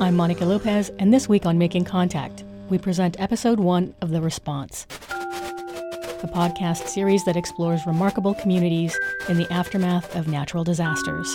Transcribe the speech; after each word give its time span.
I'm 0.00 0.16
Monica 0.16 0.44
Lopez, 0.44 0.90
and 0.98 1.14
this 1.14 1.28
week 1.28 1.46
on 1.46 1.56
Making 1.56 1.84
Contact, 1.84 2.44
we 2.68 2.78
present 2.78 3.20
episode 3.20 3.60
one 3.60 3.94
of 4.00 4.10
The 4.10 4.20
Response, 4.20 4.86
a 5.10 6.28
podcast 6.28 6.88
series 6.88 7.24
that 7.24 7.36
explores 7.36 7.86
remarkable 7.86 8.34
communities 8.34 8.98
in 9.28 9.36
the 9.36 9.50
aftermath 9.52 10.16
of 10.16 10.26
natural 10.26 10.64
disasters. 10.64 11.28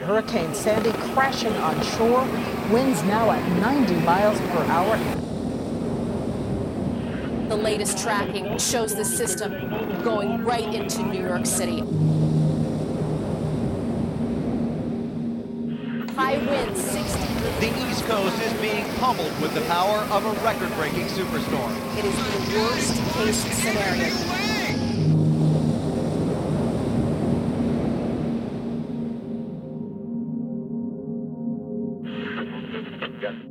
Hurricane 0.00 0.54
Sandy 0.54 0.92
crashing 1.14 1.54
on 1.54 1.80
shore, 1.82 2.26
winds 2.72 3.02
now 3.04 3.30
at 3.30 3.48
90 3.60 3.94
miles 4.00 4.40
per 4.40 4.64
hour. 4.64 5.21
The 7.52 7.58
latest 7.58 7.98
tracking 7.98 8.56
shows 8.56 8.94
the 8.94 9.04
system 9.04 9.52
going 10.02 10.42
right 10.42 10.74
into 10.74 11.02
New 11.02 11.22
York 11.22 11.44
City. 11.44 11.80
High 16.14 16.38
winds, 16.38 16.80
60. 16.80 17.18
The 17.60 17.90
East 17.90 18.04
Coast 18.06 18.42
is 18.42 18.54
being 18.54 18.86
pummeled 18.94 19.38
with 19.42 19.52
the 19.52 19.60
power 19.66 19.98
of 19.98 20.24
a 20.24 20.32
record-breaking 20.42 21.08
superstorm. 21.08 21.76
It 21.98 22.06
is 22.06 22.16
the 22.16 22.58
worst 22.58 22.96
case 23.16 23.36
scenario. 23.58 24.08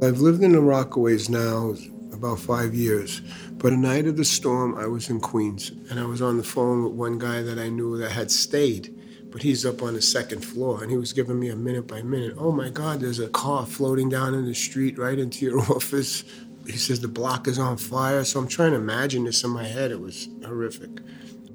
I've 0.02 0.22
lived 0.22 0.42
in 0.42 0.54
the 0.54 0.58
Rockaways 0.58 1.30
now 1.30 1.76
about 2.22 2.40
five 2.40 2.76
years, 2.76 3.20
but 3.54 3.72
the 3.72 3.78
night 3.78 4.06
of 4.06 4.16
the 4.16 4.24
storm, 4.24 4.78
I 4.78 4.86
was 4.86 5.10
in 5.10 5.20
Queens, 5.20 5.72
and 5.90 6.00
I 6.00 6.06
was 6.06 6.22
on 6.22 6.38
the 6.38 6.44
phone 6.44 6.84
with 6.84 6.94
one 6.94 7.18
guy 7.18 7.42
that 7.42 7.58
I 7.58 7.70
knew 7.70 7.98
that 7.98 8.12
had 8.12 8.30
stayed, 8.30 8.96
but 9.32 9.42
he's 9.42 9.66
up 9.66 9.82
on 9.82 9.96
the 9.96 10.04
second 10.04 10.46
floor, 10.46 10.84
and 10.84 10.92
he 10.92 10.98
was 10.98 11.14
giving 11.14 11.40
me 11.40 11.50
a 11.50 11.56
minute 11.56 11.88
by 11.88 12.04
minute. 12.04 12.36
Oh 12.38 12.52
my 12.52 12.70
God, 12.70 13.00
there's 13.00 13.18
a 13.18 13.28
car 13.30 13.66
floating 13.66 14.08
down 14.08 14.36
in 14.36 14.46
the 14.46 14.54
street 14.54 15.00
right 15.00 15.18
into 15.18 15.46
your 15.46 15.60
office. 15.76 16.24
He 16.68 16.78
says 16.78 17.00
the 17.00 17.08
block 17.08 17.48
is 17.48 17.58
on 17.58 17.78
fire, 17.78 18.24
so 18.24 18.40
I'm 18.40 18.48
trying 18.48 18.72
to 18.72 18.78
imagine 18.78 19.24
this 19.24 19.44
in 19.44 19.50
my 19.50 19.64
head. 19.66 19.90
It 19.90 20.00
was 20.00 20.30
horrific, 20.46 21.02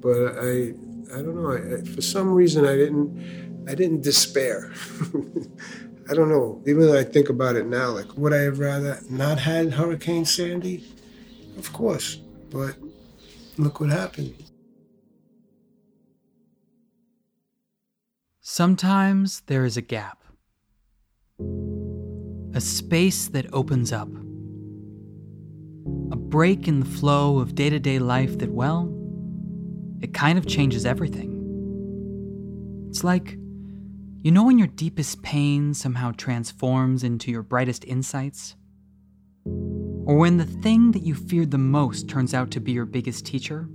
but 0.01 0.35
I, 0.37 0.73
I 1.15 1.21
don't 1.21 1.41
know. 1.41 1.53
I, 1.53 1.81
for 1.85 2.01
some 2.01 2.33
reason, 2.33 2.65
I 2.65 2.75
didn't, 2.75 3.65
I 3.69 3.73
didn't 3.73 4.01
despair. 4.01 4.73
I 6.09 6.13
don't 6.13 6.29
know. 6.29 6.61
Even 6.65 6.83
though 6.83 6.97
I 6.97 7.03
think 7.03 7.29
about 7.29 7.55
it 7.57 7.65
now, 7.65 7.89
like, 7.89 8.17
would 8.17 8.33
I 8.33 8.41
have 8.43 8.59
rather 8.59 8.99
not 9.09 9.39
had 9.39 9.73
Hurricane 9.73 10.25
Sandy? 10.25 10.83
Of 11.57 11.73
course. 11.73 12.15
But 12.49 12.77
look 13.57 13.81
what 13.81 13.89
happened. 13.89 14.33
Sometimes 18.39 19.41
there 19.47 19.65
is 19.65 19.75
a 19.75 19.81
gap, 19.81 20.23
a 22.53 22.61
space 22.61 23.27
that 23.27 23.53
opens 23.53 23.91
up, 23.91 24.07
a 26.11 26.15
break 26.15 26.67
in 26.67 26.79
the 26.79 26.85
flow 26.85 27.39
of 27.39 27.55
day 27.55 27.69
to 27.69 27.79
day 27.79 27.99
life 27.99 28.37
that, 28.39 28.51
well, 28.51 28.93
it 30.01 30.13
kind 30.13 30.37
of 30.37 30.47
changes 30.47 30.85
everything. 30.85 31.33
It's 32.89 33.03
like 33.03 33.37
you 34.23 34.31
know 34.31 34.43
when 34.43 34.57
your 34.57 34.67
deepest 34.67 35.21
pain 35.21 35.73
somehow 35.73 36.11
transforms 36.17 37.03
into 37.03 37.31
your 37.31 37.43
brightest 37.43 37.85
insights? 37.85 38.55
Or 39.45 40.17
when 40.17 40.37
the 40.37 40.45
thing 40.45 40.91
that 40.91 41.03
you 41.03 41.13
feared 41.13 41.51
the 41.51 41.57
most 41.57 42.09
turns 42.09 42.33
out 42.33 42.49
to 42.51 42.59
be 42.59 42.71
your 42.71 42.85
biggest 42.85 43.25
teacher? 43.25 43.69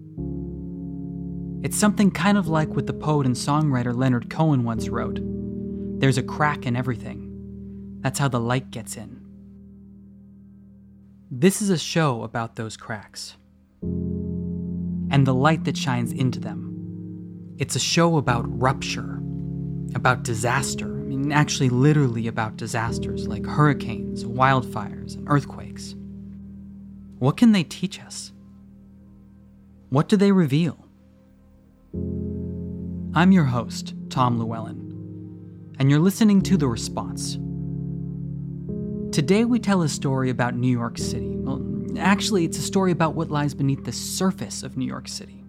It's 1.63 1.79
something 1.79 2.11
kind 2.11 2.37
of 2.37 2.49
like 2.49 2.71
what 2.71 2.87
the 2.87 2.93
poet 2.93 3.27
and 3.27 3.37
songwriter 3.37 3.95
Leonard 3.95 4.29
Cohen 4.31 4.65
once 4.65 4.89
wrote 4.89 5.21
There's 6.01 6.19
a 6.19 6.23
crack 6.23 6.67
in 6.67 6.75
everything. 6.75 7.99
That's 8.01 8.19
how 8.19 8.29
the 8.29 8.41
light 8.41 8.73
gets 8.73 8.97
in. 8.97 9.25
This 11.31 11.63
is 11.63 11.71
a 11.71 11.79
show 11.79 12.25
about 12.25 12.57
those 12.57 12.77
cracks 12.77 13.37
and 13.83 15.25
the 15.25 15.35
light 15.35 15.65
that 15.65 15.77
shines 15.77 16.13
into 16.13 16.41
them. 16.41 17.55
It's 17.59 17.77
a 17.77 17.81
show 17.81 18.17
about 18.17 18.45
rupture 18.61 19.22
about 19.95 20.23
disaster. 20.23 20.87
I 20.87 21.05
mean, 21.05 21.33
actually, 21.33 21.69
literally 21.69 22.27
about 22.27 22.57
disasters 22.57 23.29
like 23.29 23.45
hurricanes, 23.45 24.25
wildfires, 24.25 25.17
and 25.17 25.29
earthquakes. 25.29 25.95
What 27.19 27.37
can 27.37 27.53
they 27.53 27.65
teach 27.65 28.01
us? 28.01 28.33
What 29.91 30.09
do 30.09 30.17
they 30.17 30.33
reveal? 30.33 30.79
I'm 33.15 33.31
your 33.31 33.45
host, 33.45 33.95
Tom 34.09 34.39
Llewellyn, 34.39 35.75
and 35.79 35.91
you're 35.91 36.01
listening 36.01 36.41
to 36.43 36.57
The 36.57 36.67
Response. 36.67 37.35
Today, 39.15 39.45
we 39.45 39.59
tell 39.59 39.83
a 39.83 39.89
story 39.89 40.31
about 40.31 40.55
New 40.57 40.73
York 40.73 40.97
City. 40.97 41.37
Well, 41.37 41.63
actually, 41.99 42.47
it's 42.47 42.57
a 42.57 42.63
story 42.63 42.91
about 42.91 43.15
what 43.15 43.31
lies 43.31 43.53
beneath 43.53 43.85
the 43.85 43.93
surface 43.93 44.63
of 44.63 44.79
New 44.79 44.87
York 44.87 45.09
City. 45.09 45.42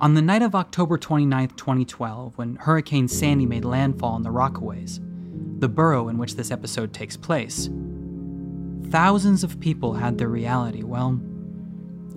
On 0.00 0.14
the 0.14 0.22
night 0.22 0.42
of 0.42 0.54
October 0.54 0.96
29, 0.96 1.48
2012, 1.56 2.38
when 2.38 2.54
Hurricane 2.54 3.08
Sandy 3.08 3.46
made 3.46 3.64
landfall 3.64 4.14
in 4.14 4.22
the 4.22 4.30
Rockaways, 4.30 5.00
the 5.58 5.68
borough 5.68 6.08
in 6.08 6.18
which 6.18 6.36
this 6.36 6.52
episode 6.52 6.92
takes 6.92 7.16
place, 7.16 7.68
thousands 8.90 9.42
of 9.42 9.58
people 9.58 9.94
had 9.94 10.16
their 10.16 10.28
reality, 10.28 10.84
well, 10.84 11.20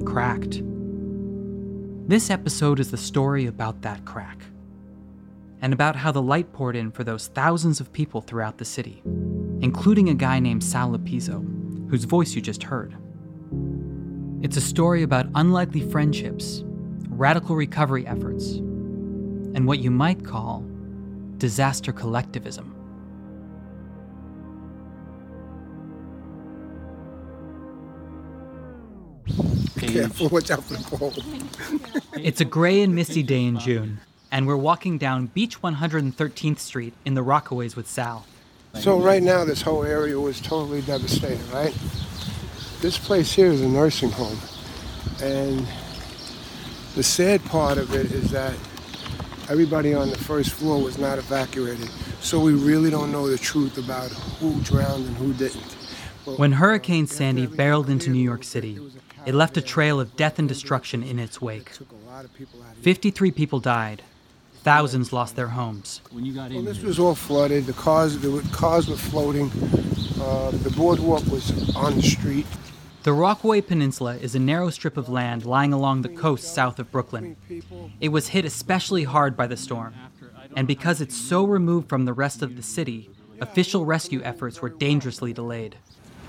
cracked. 0.05 0.61
This 2.07 2.29
episode 2.29 2.79
is 2.79 2.91
the 2.91 2.97
story 2.97 3.47
about 3.47 3.81
that 3.81 4.05
crack, 4.05 4.43
and 5.59 5.73
about 5.73 5.95
how 5.95 6.11
the 6.11 6.21
light 6.21 6.53
poured 6.53 6.75
in 6.75 6.91
for 6.91 7.03
those 7.03 7.29
thousands 7.29 7.79
of 7.79 7.91
people 7.91 8.21
throughout 8.21 8.59
the 8.59 8.65
city, 8.65 9.01
including 9.61 10.07
a 10.09 10.13
guy 10.13 10.37
named 10.37 10.63
Sal 10.63 10.91
Lopizzo, 10.91 11.89
whose 11.89 12.03
voice 12.03 12.35
you 12.35 12.41
just 12.43 12.61
heard. 12.61 12.95
It's 14.43 14.57
a 14.57 14.61
story 14.61 15.01
about 15.01 15.29
unlikely 15.33 15.81
friendships 15.89 16.63
radical 17.21 17.55
recovery 17.55 18.05
efforts, 18.07 18.53
and 19.53 19.67
what 19.67 19.77
you 19.77 19.91
might 19.91 20.25
call 20.25 20.65
disaster 21.37 21.93
collectivism. 21.93 22.75
Careful, 29.77 30.29
watch 30.29 30.49
out 30.49 30.63
for 30.63 30.73
the 30.73 30.97
pole. 30.97 31.13
It's 32.19 32.41
a 32.41 32.45
gray 32.45 32.81
and 32.81 32.95
misty 32.95 33.21
day 33.21 33.45
in 33.45 33.59
June, 33.59 33.99
and 34.31 34.47
we're 34.47 34.55
walking 34.57 34.97
down 34.97 35.27
Beach 35.27 35.61
113th 35.61 36.57
Street 36.57 36.95
in 37.05 37.13
the 37.13 37.21
Rockaways 37.21 37.75
with 37.75 37.87
Sal. 37.87 38.25
So 38.79 38.99
right 38.99 39.21
now, 39.21 39.45
this 39.45 39.61
whole 39.61 39.83
area 39.83 40.19
was 40.19 40.41
totally 40.41 40.81
devastated, 40.81 41.47
right? 41.53 41.77
This 42.79 42.97
place 42.97 43.31
here 43.31 43.51
is 43.51 43.61
a 43.61 43.67
nursing 43.67 44.09
home, 44.09 44.39
and 45.21 45.67
the 46.95 47.03
sad 47.03 47.43
part 47.45 47.77
of 47.77 47.93
it 47.93 48.11
is 48.11 48.31
that 48.31 48.53
everybody 49.49 49.93
on 49.93 50.09
the 50.09 50.17
first 50.17 50.51
floor 50.51 50.81
was 50.81 50.97
not 50.97 51.17
evacuated, 51.17 51.89
so 52.19 52.39
we 52.39 52.53
really 52.53 52.89
don't 52.89 53.11
know 53.11 53.29
the 53.29 53.37
truth 53.37 53.77
about 53.77 54.09
who 54.39 54.59
drowned 54.61 55.07
and 55.07 55.17
who 55.17 55.33
didn't. 55.33 55.77
But 56.25 56.37
When 56.37 56.53
Hurricane 56.53 57.07
Sandy 57.07 57.47
barreled 57.47 57.89
into 57.89 58.09
New 58.09 58.23
York 58.23 58.43
City, 58.43 58.79
it 59.25 59.33
left 59.33 59.57
a 59.57 59.61
trail 59.61 59.99
of 59.99 60.15
death 60.15 60.37
and 60.39 60.47
destruction 60.47 61.03
in 61.03 61.17
its 61.19 61.41
wake. 61.41 61.71
took 61.73 61.91
a 61.91 62.09
lot 62.09 62.25
of 62.25 62.33
people 62.33 62.59
out 62.61 62.69
of 62.71 62.75
here. 62.75 62.83
53 62.83 63.31
people 63.31 63.59
died, 63.59 64.03
thousands 64.63 65.13
lost 65.13 65.35
their 65.35 65.47
homes. 65.47 66.01
Well, 66.11 66.61
this 66.61 66.81
was 66.81 66.99
all 66.99 67.15
flooded. 67.15 67.65
The 67.65 67.73
cars, 67.73 68.19
the 68.19 68.41
cars 68.51 68.89
were 68.89 68.95
floating. 68.95 69.49
Uh, 70.21 70.51
the 70.51 70.71
boardwalk 70.75 71.25
was 71.27 71.75
on 71.75 71.95
the 71.95 72.03
street. 72.03 72.45
The 73.03 73.13
Rockaway 73.13 73.61
Peninsula 73.61 74.15
is 74.17 74.35
a 74.35 74.39
narrow 74.39 74.69
strip 74.69 74.95
of 74.95 75.09
land 75.09 75.43
lying 75.43 75.73
along 75.73 76.03
the 76.03 76.09
coast 76.09 76.53
south 76.53 76.77
of 76.77 76.91
Brooklyn. 76.91 77.35
It 77.99 78.09
was 78.09 78.27
hit 78.27 78.45
especially 78.45 79.05
hard 79.05 79.35
by 79.35 79.47
the 79.47 79.57
storm, 79.57 79.95
and 80.55 80.67
because 80.67 81.01
it's 81.01 81.17
so 81.17 81.43
removed 81.43 81.89
from 81.89 82.05
the 82.05 82.13
rest 82.13 82.43
of 82.43 82.55
the 82.55 82.61
city, 82.61 83.09
official 83.39 83.85
rescue 83.85 84.21
efforts 84.23 84.61
were 84.61 84.69
dangerously 84.69 85.33
delayed. 85.33 85.77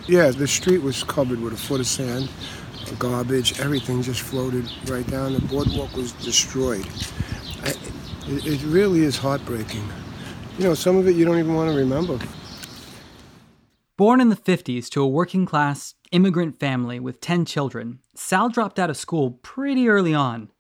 Yeah, 0.09 0.31
the 0.31 0.49
street 0.49 0.83
was 0.83 1.05
covered 1.05 1.43
with 1.43 1.53
a 1.53 1.59
foot 1.59 1.81
of 1.81 1.87
sand, 1.87 2.31
garbage, 2.99 3.61
everything 3.61 4.01
just 4.01 4.23
floated 4.23 4.65
right 4.87 5.07
down. 5.07 5.35
The 5.35 5.43
boardwalk 5.43 5.95
was 5.95 6.13
destroyed. 6.13 6.87
I, 7.65 7.75
it, 8.29 8.47
it 8.47 8.63
really 8.65 9.03
is 9.03 9.19
heartbreaking. 9.19 9.87
You 10.57 10.65
know, 10.65 10.75
some 10.75 10.97
of 10.97 11.07
it 11.07 11.17
you 11.17 11.27
don't 11.27 11.39
even 11.39 11.55
want 11.55 11.71
to 11.71 11.77
remember. 11.77 12.19
Born 14.03 14.21
in 14.21 14.31
the 14.31 14.35
50s 14.35 14.89
to 14.89 15.01
a 15.01 15.07
working 15.07 15.47
class 15.47 15.95
immigrant 16.11 16.59
family 16.59 16.99
with 16.99 17.21
10 17.21 17.45
children, 17.45 18.01
Sal 18.17 18.49
dropped 18.49 18.81
out 18.81 18.91
of 18.91 18.97
school 18.97 19.39
pretty 19.43 19.89
early 19.89 20.13
on. 20.13 20.51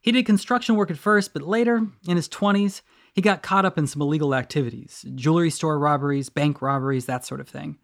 He 0.00 0.12
did 0.12 0.26
construction 0.26 0.76
work 0.76 0.92
at 0.92 0.96
first, 0.96 1.32
but 1.32 1.42
later, 1.42 1.88
in 2.06 2.14
his 2.14 2.28
20s, 2.28 2.82
he 3.12 3.20
got 3.20 3.42
caught 3.42 3.64
up 3.64 3.76
in 3.76 3.88
some 3.88 4.00
illegal 4.00 4.32
activities 4.32 5.04
jewelry 5.16 5.50
store 5.50 5.76
robberies, 5.76 6.28
bank 6.28 6.62
robberies, 6.62 7.06
that 7.06 7.26
sort 7.26 7.40
of 7.40 7.48
thing, 7.48 7.78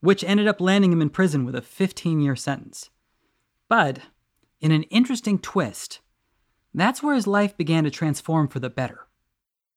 which 0.00 0.24
ended 0.24 0.48
up 0.48 0.60
landing 0.60 0.90
him 0.90 1.00
in 1.00 1.10
prison 1.10 1.44
with 1.44 1.54
a 1.54 1.62
15 1.62 2.18
year 2.18 2.34
sentence. 2.34 2.90
But, 3.68 4.00
in 4.60 4.72
an 4.72 4.82
interesting 4.90 5.38
twist, 5.38 6.00
that's 6.74 7.04
where 7.04 7.14
his 7.14 7.28
life 7.28 7.56
began 7.56 7.84
to 7.84 7.90
transform 7.90 8.48
for 8.48 8.58
the 8.58 8.68
better. 8.68 9.06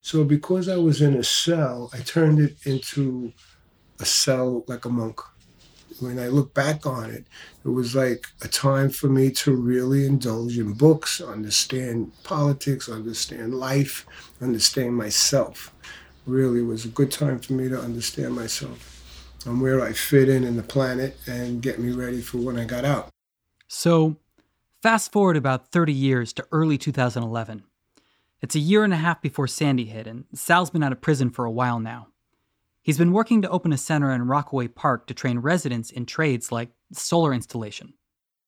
So, 0.02 0.24
because 0.24 0.68
I 0.68 0.78
was 0.78 1.00
in 1.00 1.14
a 1.14 1.24
cell, 1.24 1.92
I 1.94 2.00
turned 2.00 2.40
it 2.40 2.58
into 2.66 3.34
a 4.00 4.06
cell 4.06 4.64
like 4.68 4.86
a 4.86 4.90
monk. 4.90 5.20
When 6.00 6.18
I 6.18 6.28
look 6.28 6.54
back 6.54 6.86
on 6.86 7.12
it, 7.12 7.26
it 7.64 7.70
was 7.70 7.96
like 7.96 8.26
a 8.42 8.48
time 8.48 8.90
for 8.90 9.08
me 9.08 9.30
to 9.32 9.56
really 9.56 10.06
indulge 10.06 10.58
in 10.58 10.74
books, 10.74 11.22
understand 11.22 12.12
politics, 12.24 12.90
understand 12.90 13.54
life, 13.54 14.06
understand 14.42 14.96
myself. 14.96 15.72
Really, 16.26 16.62
was 16.62 16.86
a 16.86 16.90
good 16.90 17.12
time 17.12 17.40
for 17.40 17.54
me 17.54 17.70
to 17.70 17.80
understand 17.80 18.34
myself 18.34 18.94
and 19.46 19.62
where 19.62 19.82
I 19.82 19.94
fit 19.94 20.30
in 20.30 20.44
in 20.44 20.56
the 20.56 20.64
planet 20.64 21.18
and 21.28 21.62
get 21.62 21.80
me 21.80 21.92
ready 21.92 22.22
for 22.22 22.38
when 22.38 22.58
I 22.58 22.66
got 22.66 22.86
out. 22.86 23.10
So, 23.68 24.18
fast 24.82 25.12
forward 25.12 25.38
about 25.38 25.72
30 25.72 25.94
years 25.94 26.34
to 26.34 26.48
early 26.52 26.78
2011. 26.78 27.64
It's 28.42 28.56
a 28.56 28.60
year 28.60 28.84
and 28.84 28.94
a 28.94 28.98
half 28.98 29.22
before 29.22 29.48
Sandy 29.48 29.86
hit, 29.86 30.06
and 30.06 30.26
Sal's 30.34 30.70
been 30.70 30.84
out 30.84 30.92
of 30.92 31.02
prison 31.02 31.30
for 31.30 31.46
a 31.46 31.52
while 31.52 31.80
now. 31.80 32.08
He's 32.84 32.98
been 32.98 33.14
working 33.14 33.42
to 33.42 33.50
open 33.50 33.72
a 33.72 33.78
center 33.78 34.12
in 34.12 34.28
Rockaway 34.28 34.68
Park 34.68 35.08
to 35.08 35.14
train 35.14 35.40
residents 35.40 35.90
in 35.90 36.06
trades 36.06 36.52
like 36.52 36.70
solar 36.92 37.34
installation. 37.34 37.94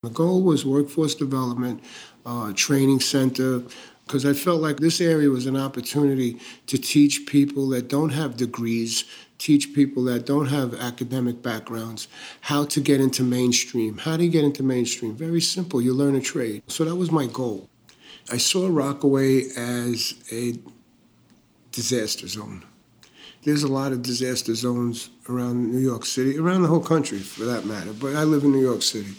The 0.03 0.09
goal 0.09 0.43
was 0.43 0.65
workforce 0.65 1.15
development, 1.15 1.81
uh, 2.25 2.51
training 2.53 2.99
center, 2.99 3.63
because 4.05 4.25
I 4.25 4.33
felt 4.33 4.61
like 4.61 4.77
this 4.77 4.99
area 4.99 5.29
was 5.29 5.45
an 5.45 5.55
opportunity 5.55 6.37
to 6.67 6.77
teach 6.77 7.25
people 7.25 7.69
that 7.69 7.87
don't 7.87 8.09
have 8.09 8.35
degrees, 8.35 9.05
teach 9.37 9.73
people 9.73 10.03
that 10.03 10.25
don't 10.25 10.47
have 10.47 10.73
academic 10.75 11.41
backgrounds 11.41 12.09
how 12.41 12.65
to 12.65 12.81
get 12.81 12.99
into 12.99 13.23
mainstream. 13.23 13.97
How 13.99 14.17
do 14.17 14.25
you 14.25 14.29
get 14.29 14.43
into 14.43 14.63
mainstream? 14.63 15.15
Very 15.15 15.41
simple. 15.41 15.81
You 15.81 15.93
learn 15.93 16.13
a 16.13 16.21
trade. 16.21 16.61
So 16.67 16.83
that 16.83 16.95
was 16.95 17.09
my 17.09 17.27
goal. 17.27 17.69
I 18.29 18.37
saw 18.37 18.67
Rockaway 18.67 19.45
as 19.55 20.13
a 20.29 20.55
disaster 21.71 22.27
zone. 22.27 22.65
There's 23.45 23.61
a 23.61 23.71
lot 23.71 23.91
of 23.91 24.01
disaster 24.01 24.55
zones 24.55 25.11
around 25.29 25.71
New 25.71 25.77
York 25.77 26.03
City, 26.07 26.39
around 26.39 26.63
the 26.63 26.67
whole 26.67 26.79
country 26.79 27.19
for 27.19 27.45
that 27.45 27.63
matter, 27.63 27.93
but 27.93 28.15
I 28.15 28.23
live 28.23 28.43
in 28.43 28.51
New 28.51 28.61
York 28.61 28.81
City. 28.81 29.13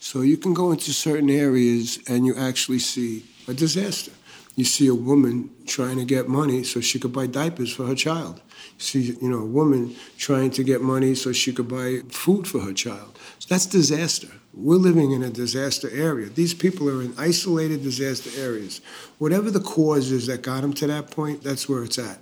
So 0.00 0.22
you 0.22 0.36
can 0.36 0.52
go 0.52 0.72
into 0.72 0.92
certain 0.92 1.30
areas 1.30 2.00
and 2.08 2.26
you 2.26 2.34
actually 2.34 2.80
see 2.80 3.24
a 3.46 3.54
disaster. 3.54 4.10
You 4.56 4.64
see 4.64 4.88
a 4.88 4.94
woman 4.94 5.50
trying 5.64 5.98
to 5.98 6.04
get 6.04 6.28
money 6.28 6.64
so 6.64 6.80
she 6.80 6.98
could 6.98 7.12
buy 7.12 7.28
diapers 7.28 7.72
for 7.72 7.86
her 7.86 7.94
child. 7.94 8.40
You 8.78 8.80
see, 8.80 9.00
you 9.22 9.30
know, 9.30 9.42
a 9.42 9.46
woman 9.46 9.94
trying 10.16 10.50
to 10.50 10.64
get 10.64 10.82
money 10.82 11.14
so 11.14 11.32
she 11.32 11.52
could 11.52 11.68
buy 11.68 12.00
food 12.10 12.48
for 12.48 12.58
her 12.58 12.72
child. 12.72 13.16
So 13.38 13.46
that's 13.48 13.66
disaster. 13.66 14.28
We're 14.52 14.74
living 14.74 15.12
in 15.12 15.22
a 15.22 15.30
disaster 15.30 15.88
area. 15.92 16.28
These 16.30 16.54
people 16.54 16.88
are 16.88 17.00
in 17.00 17.14
isolated 17.16 17.84
disaster 17.84 18.30
areas. 18.36 18.80
Whatever 19.18 19.52
the 19.52 19.60
cause 19.60 20.10
is 20.10 20.26
that 20.26 20.42
got 20.42 20.62
them 20.62 20.72
to 20.74 20.88
that 20.88 21.12
point, 21.12 21.44
that's 21.44 21.68
where 21.68 21.84
it's 21.84 21.98
at. 21.98 22.18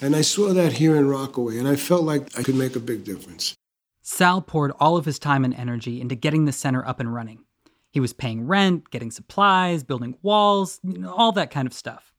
And 0.00 0.16
I 0.16 0.22
saw 0.22 0.52
that 0.52 0.74
here 0.74 0.96
in 0.96 1.08
Rockaway, 1.08 1.58
and 1.58 1.68
I 1.68 1.76
felt 1.76 2.02
like 2.02 2.38
I 2.38 2.42
could 2.42 2.54
make 2.54 2.76
a 2.76 2.80
big 2.80 3.04
difference. 3.04 3.54
Sal 4.02 4.40
poured 4.40 4.72
all 4.80 4.96
of 4.96 5.04
his 5.04 5.18
time 5.18 5.44
and 5.44 5.54
energy 5.54 6.00
into 6.00 6.14
getting 6.14 6.44
the 6.44 6.52
center 6.52 6.86
up 6.86 7.00
and 7.00 7.14
running. 7.14 7.44
He 7.90 8.00
was 8.00 8.12
paying 8.12 8.46
rent, 8.46 8.90
getting 8.90 9.10
supplies, 9.10 9.82
building 9.82 10.16
walls, 10.22 10.80
you 10.82 10.98
know, 10.98 11.12
all 11.12 11.32
that 11.32 11.50
kind 11.50 11.66
of 11.66 11.74
stuff. 11.74 12.12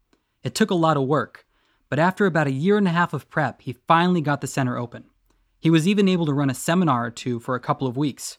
It 0.43 0.55
took 0.55 0.71
a 0.71 0.75
lot 0.75 0.97
of 0.97 1.07
work, 1.07 1.45
but 1.89 1.99
after 1.99 2.25
about 2.25 2.47
a 2.47 2.51
year 2.51 2.77
and 2.77 2.87
a 2.87 2.91
half 2.91 3.13
of 3.13 3.29
prep, 3.29 3.61
he 3.61 3.73
finally 3.87 4.21
got 4.21 4.41
the 4.41 4.47
center 4.47 4.77
open. 4.77 5.05
He 5.59 5.69
was 5.69 5.87
even 5.87 6.07
able 6.07 6.25
to 6.25 6.33
run 6.33 6.49
a 6.49 6.55
seminar 6.55 7.05
or 7.05 7.11
two 7.11 7.39
for 7.39 7.55
a 7.55 7.59
couple 7.59 7.87
of 7.87 7.97
weeks. 7.97 8.37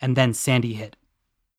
And 0.00 0.16
then 0.16 0.32
Sandy 0.32 0.74
hit. 0.74 0.96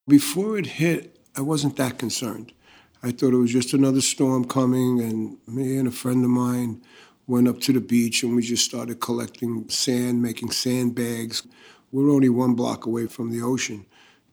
Before 0.08 0.58
it 0.58 0.66
hit, 0.66 1.20
I 1.36 1.42
wasn't 1.42 1.76
that 1.76 2.00
concerned. 2.00 2.54
I 3.02 3.12
thought 3.12 3.34
it 3.34 3.38
was 3.38 3.52
just 3.52 3.74
another 3.74 4.02
storm 4.02 4.46
coming, 4.46 5.00
and 5.00 5.38
me 5.48 5.78
and 5.78 5.88
a 5.88 5.92
friend 5.92 6.24
of 6.24 6.30
mine 6.30 6.82
went 7.28 7.48
up 7.48 7.60
to 7.62 7.72
the 7.72 7.80
beach 7.80 8.24
and 8.24 8.36
we 8.36 8.42
just 8.42 8.66
started 8.66 9.00
collecting 9.00 9.70
sand, 9.70 10.22
making 10.22 10.52
sandbags. 10.52 11.44
We're 11.92 12.12
only 12.12 12.30
one 12.30 12.56
block 12.56 12.86
away 12.86 13.08
from 13.08 13.32
the 13.32 13.42
ocean. 13.42 13.86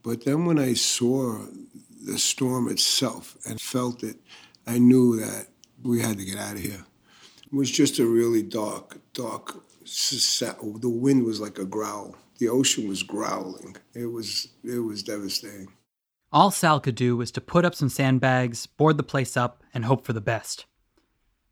But 0.02 0.24
then 0.24 0.46
when 0.46 0.58
I 0.58 0.72
saw 0.74 1.44
the 2.04 2.18
storm 2.18 2.68
itself 2.68 3.36
and 3.46 3.60
felt 3.60 4.02
it, 4.02 4.16
I 4.66 4.78
knew 4.78 5.20
that 5.20 5.48
we 5.82 6.00
had 6.00 6.18
to 6.18 6.24
get 6.24 6.38
out 6.38 6.54
of 6.54 6.60
here. 6.60 6.86
It 7.44 7.52
was 7.52 7.70
just 7.70 7.98
a 7.98 8.06
really 8.06 8.42
dark, 8.42 8.98
dark, 9.12 9.62
the 9.84 10.80
wind 10.82 11.24
was 11.24 11.40
like 11.40 11.58
a 11.58 11.64
growl. 11.64 12.16
The 12.38 12.48
ocean 12.48 12.88
was 12.88 13.02
growling. 13.02 13.76
It 13.94 14.06
was, 14.06 14.48
it 14.64 14.80
was 14.80 15.02
devastating. 15.02 15.68
All 16.36 16.50
Sal 16.50 16.80
could 16.80 16.96
do 16.96 17.16
was 17.16 17.30
to 17.30 17.40
put 17.40 17.64
up 17.64 17.74
some 17.74 17.88
sandbags, 17.88 18.66
board 18.66 18.98
the 18.98 19.02
place 19.02 19.38
up, 19.38 19.62
and 19.72 19.86
hope 19.86 20.04
for 20.04 20.12
the 20.12 20.20
best. 20.20 20.66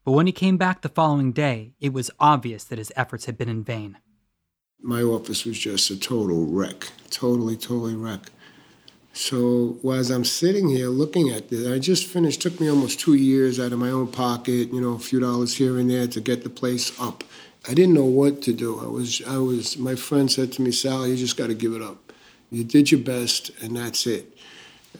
But 0.04 0.12
when 0.12 0.26
he 0.26 0.32
came 0.32 0.58
back 0.58 0.82
the 0.82 0.90
following 0.90 1.32
day, 1.32 1.72
it 1.81 1.94
was 1.94 2.10
obvious 2.20 2.64
that 2.64 2.76
his 2.76 2.92
efforts 2.94 3.25
had 3.25 3.38
been 3.38 3.48
in 3.48 3.64
vain. 3.64 3.96
My 4.82 5.00
office 5.00 5.46
was 5.46 5.58
just 5.58 5.90
a 5.90 5.98
total 5.98 6.44
wreck, 6.44 6.90
totally, 7.08 7.56
totally 7.56 7.94
wreck. 7.94 8.31
So 9.14 9.78
as 9.90 10.10
I'm 10.10 10.22
sitting 10.22 10.69
here 10.69 10.88
looking 10.88 11.31
at 11.31 11.48
this, 11.48 11.66
I 11.66 11.78
just 11.78 12.04
finished, 12.04 12.42
took 12.42 12.60
me 12.60 12.69
almost 12.69 13.00
two 13.00 13.14
years 13.14 13.58
out 13.58 13.72
of 13.72 13.78
my 13.78 13.88
own 13.88 14.08
pocket, 14.08 14.70
you 14.70 14.82
know, 14.82 14.92
a 14.92 14.98
few 14.98 15.19
dollars 15.19 15.56
here 15.56 15.78
and 15.78 15.88
there 15.88 16.08
to 16.08 16.20
get 16.20 16.44
the 16.44 16.50
place 16.50 16.92
up. 17.00 17.25
I 17.66 17.72
didn't 17.72 17.94
know 17.94 18.04
what 18.04 18.42
to 18.42 18.52
do. 18.52 18.78
I 18.81 18.88
was, 18.88 19.22
I 19.26 19.38
was, 19.38 19.78
my 19.78 19.94
friend 19.94 20.31
said 20.31 20.52
to 20.52 20.60
me, 20.60 20.72
Sal, 20.72 21.08
you 21.08 21.16
just 21.16 21.38
got 21.38 21.46
to 21.46 21.54
give 21.54 21.72
it 21.72 21.81
up. 21.81 22.12
You 22.50 22.64
did 22.64 22.92
your 22.92 23.00
best, 23.00 23.50
and 23.62 23.78
that's 23.78 24.06
it. 24.06 24.31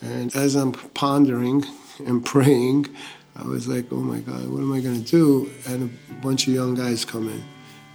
And 0.01 0.35
as 0.37 0.55
I'm 0.55 0.73
pondering 0.73 1.65
and 2.07 2.25
praying, 2.25 2.89
I 3.37 3.45
was 3.45 3.67
like, 3.67 3.87
oh 3.91 3.97
my 3.97 4.21
God, 4.21 4.49
what 4.49 4.61
am 4.61 4.73
I 4.73 4.81
going 4.81 5.03
to 5.03 5.11
do? 5.11 5.51
And 5.67 5.91
a 6.11 6.15
bunch 6.15 6.47
of 6.47 6.55
young 6.55 6.75
guys 6.75 7.05
come 7.05 7.29
in 7.29 7.43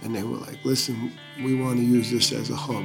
and 0.02 0.14
they 0.14 0.22
were 0.22 0.38
like, 0.38 0.64
listen, 0.64 1.12
we 1.38 1.54
want 1.54 1.78
to 1.78 1.84
use 1.84 2.10
this 2.10 2.32
as 2.32 2.50
a 2.50 2.56
hub. 2.56 2.84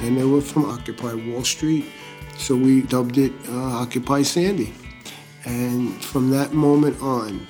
And 0.00 0.18
they 0.18 0.24
were 0.24 0.40
from 0.40 0.66
Occupy 0.66 1.14
Wall 1.14 1.44
Street, 1.44 1.86
so 2.36 2.54
we 2.54 2.82
dubbed 2.82 3.16
it 3.16 3.32
uh, 3.48 3.80
Occupy 3.80 4.22
Sandy. 4.22 4.74
And 5.46 6.02
from 6.04 6.30
that 6.30 6.52
moment 6.52 7.00
on, 7.00 7.46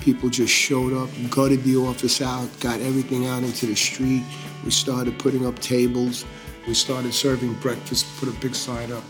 people 0.00 0.28
just 0.28 0.52
showed 0.52 0.92
up, 0.92 1.08
gutted 1.30 1.64
the 1.64 1.76
office 1.76 2.22
out, 2.22 2.48
got 2.60 2.80
everything 2.80 3.26
out 3.26 3.42
into 3.42 3.66
the 3.66 3.74
street. 3.74 4.24
We 4.64 4.70
started 4.70 5.18
putting 5.18 5.46
up 5.46 5.58
tables. 5.58 6.24
We 6.68 6.74
started 6.74 7.14
serving 7.14 7.54
breakfast, 7.54 8.06
put 8.20 8.28
a 8.28 8.40
big 8.42 8.54
sign 8.54 8.92
up. 8.92 9.02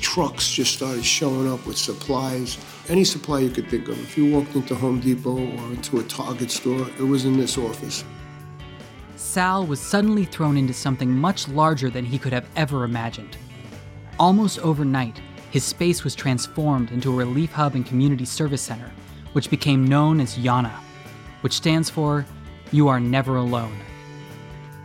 Trucks 0.00 0.48
just 0.48 0.74
started 0.74 1.04
showing 1.04 1.52
up 1.52 1.66
with 1.66 1.76
supplies. 1.76 2.56
Any 2.88 3.02
supply 3.02 3.40
you 3.40 3.50
could 3.50 3.68
think 3.68 3.88
of. 3.88 4.00
If 4.00 4.16
you 4.16 4.32
walked 4.32 4.54
into 4.54 4.76
Home 4.76 5.00
Depot 5.00 5.36
or 5.36 5.72
into 5.72 5.98
a 5.98 6.04
Target 6.04 6.52
store, 6.52 6.86
it 7.00 7.02
was 7.02 7.24
in 7.24 7.36
this 7.36 7.58
office. 7.58 8.04
Sal 9.16 9.66
was 9.66 9.80
suddenly 9.80 10.24
thrown 10.24 10.56
into 10.56 10.72
something 10.72 11.10
much 11.10 11.48
larger 11.48 11.90
than 11.90 12.04
he 12.04 12.16
could 12.16 12.32
have 12.32 12.46
ever 12.54 12.84
imagined. 12.84 13.36
Almost 14.20 14.60
overnight, 14.60 15.20
his 15.50 15.64
space 15.64 16.04
was 16.04 16.14
transformed 16.14 16.92
into 16.92 17.10
a 17.10 17.16
relief 17.16 17.50
hub 17.50 17.74
and 17.74 17.84
community 17.84 18.24
service 18.24 18.62
center, 18.62 18.92
which 19.32 19.50
became 19.50 19.84
known 19.84 20.20
as 20.20 20.38
YANA, 20.38 20.70
which 21.40 21.54
stands 21.54 21.90
for 21.90 22.24
You 22.70 22.86
Are 22.86 23.00
Never 23.00 23.34
Alone. 23.34 23.80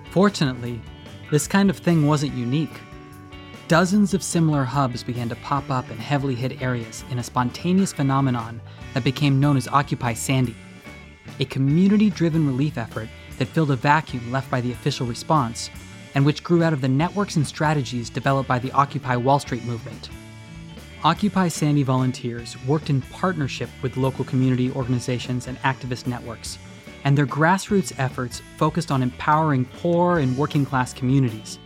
Fortunately, 0.09 0.81
this 1.31 1.47
kind 1.47 1.69
of 1.69 1.77
thing 1.77 2.05
wasn't 2.05 2.33
unique. 2.33 2.81
Dozens 3.67 4.13
of 4.13 4.21
similar 4.21 4.63
hubs 4.63 5.03
began 5.03 5.27
to 5.29 5.35
pop 5.37 5.71
up 5.71 5.89
in 5.89 5.97
heavily 5.97 6.35
hit 6.35 6.61
areas 6.61 7.03
in 7.09 7.17
a 7.17 7.23
spontaneous 7.23 7.91
phenomenon 7.91 8.61
that 8.93 9.03
became 9.03 9.39
known 9.39 9.57
as 9.57 9.67
Occupy 9.67 10.13
Sandy, 10.13 10.55
a 11.39 11.45
community 11.45 12.11
driven 12.11 12.45
relief 12.45 12.77
effort 12.77 13.09
that 13.39 13.47
filled 13.47 13.71
a 13.71 13.75
vacuum 13.75 14.31
left 14.31 14.51
by 14.51 14.61
the 14.61 14.71
official 14.71 15.07
response, 15.07 15.71
and 16.13 16.25
which 16.25 16.43
grew 16.43 16.63
out 16.63 16.73
of 16.73 16.81
the 16.81 16.87
networks 16.87 17.37
and 17.37 17.47
strategies 17.47 18.09
developed 18.09 18.47
by 18.47 18.59
the 18.59 18.71
Occupy 18.71 19.15
Wall 19.15 19.39
Street 19.39 19.65
movement. 19.65 20.09
Occupy 21.03 21.47
Sandy 21.47 21.83
volunteers 21.83 22.55
worked 22.65 22.89
in 22.89 23.01
partnership 23.01 23.69
with 23.81 23.97
local 23.97 24.25
community 24.25 24.71
organizations 24.71 25.47
and 25.47 25.57
activist 25.59 26.07
networks 26.07 26.57
and 27.05 27.17
their 27.17 27.25
grassroots 27.25 27.97
efforts 27.97 28.41
focused 28.57 28.91
on 28.91 29.01
empowering 29.01 29.63
poor 29.77 30.19
and 30.19 30.37
working 30.37 30.65
class 30.65 30.91
communities. 30.93 31.59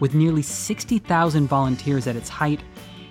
With 0.00 0.14
nearly 0.14 0.42
60,000 0.42 1.46
volunteers 1.46 2.06
at 2.06 2.16
its 2.16 2.28
height, 2.28 2.60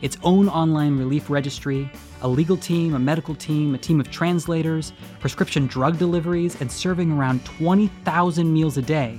its 0.02 0.18
own 0.24 0.50
online 0.50 0.98
relief 0.98 1.30
registry, 1.30 1.90
a 2.22 2.28
legal 2.28 2.58
team, 2.58 2.94
a 2.94 3.00
medical 3.00 3.34
team, 3.34 3.74
a 3.74 3.78
team 3.78 4.00
of 4.02 4.12
translators, 4.12 4.92
prescription 5.20 5.66
drug 5.66 5.98
deliveries, 5.98 6.60
and 6.62 6.70
serving 6.70 7.12
around 7.12 7.44
20,000 7.46 8.54
meals 8.54 8.78
a 8.78 8.82
day, 8.82 9.18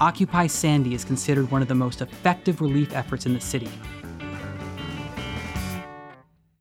Occupy 0.00 0.46
Sandy 0.46 0.94
is 0.94 1.04
considered 1.04 1.50
one 1.50 1.62
of 1.62 1.68
the 1.68 1.74
most 1.74 2.00
effective 2.00 2.60
relief 2.60 2.94
efforts 2.94 3.26
in 3.26 3.34
the 3.34 3.40
city. 3.40 3.68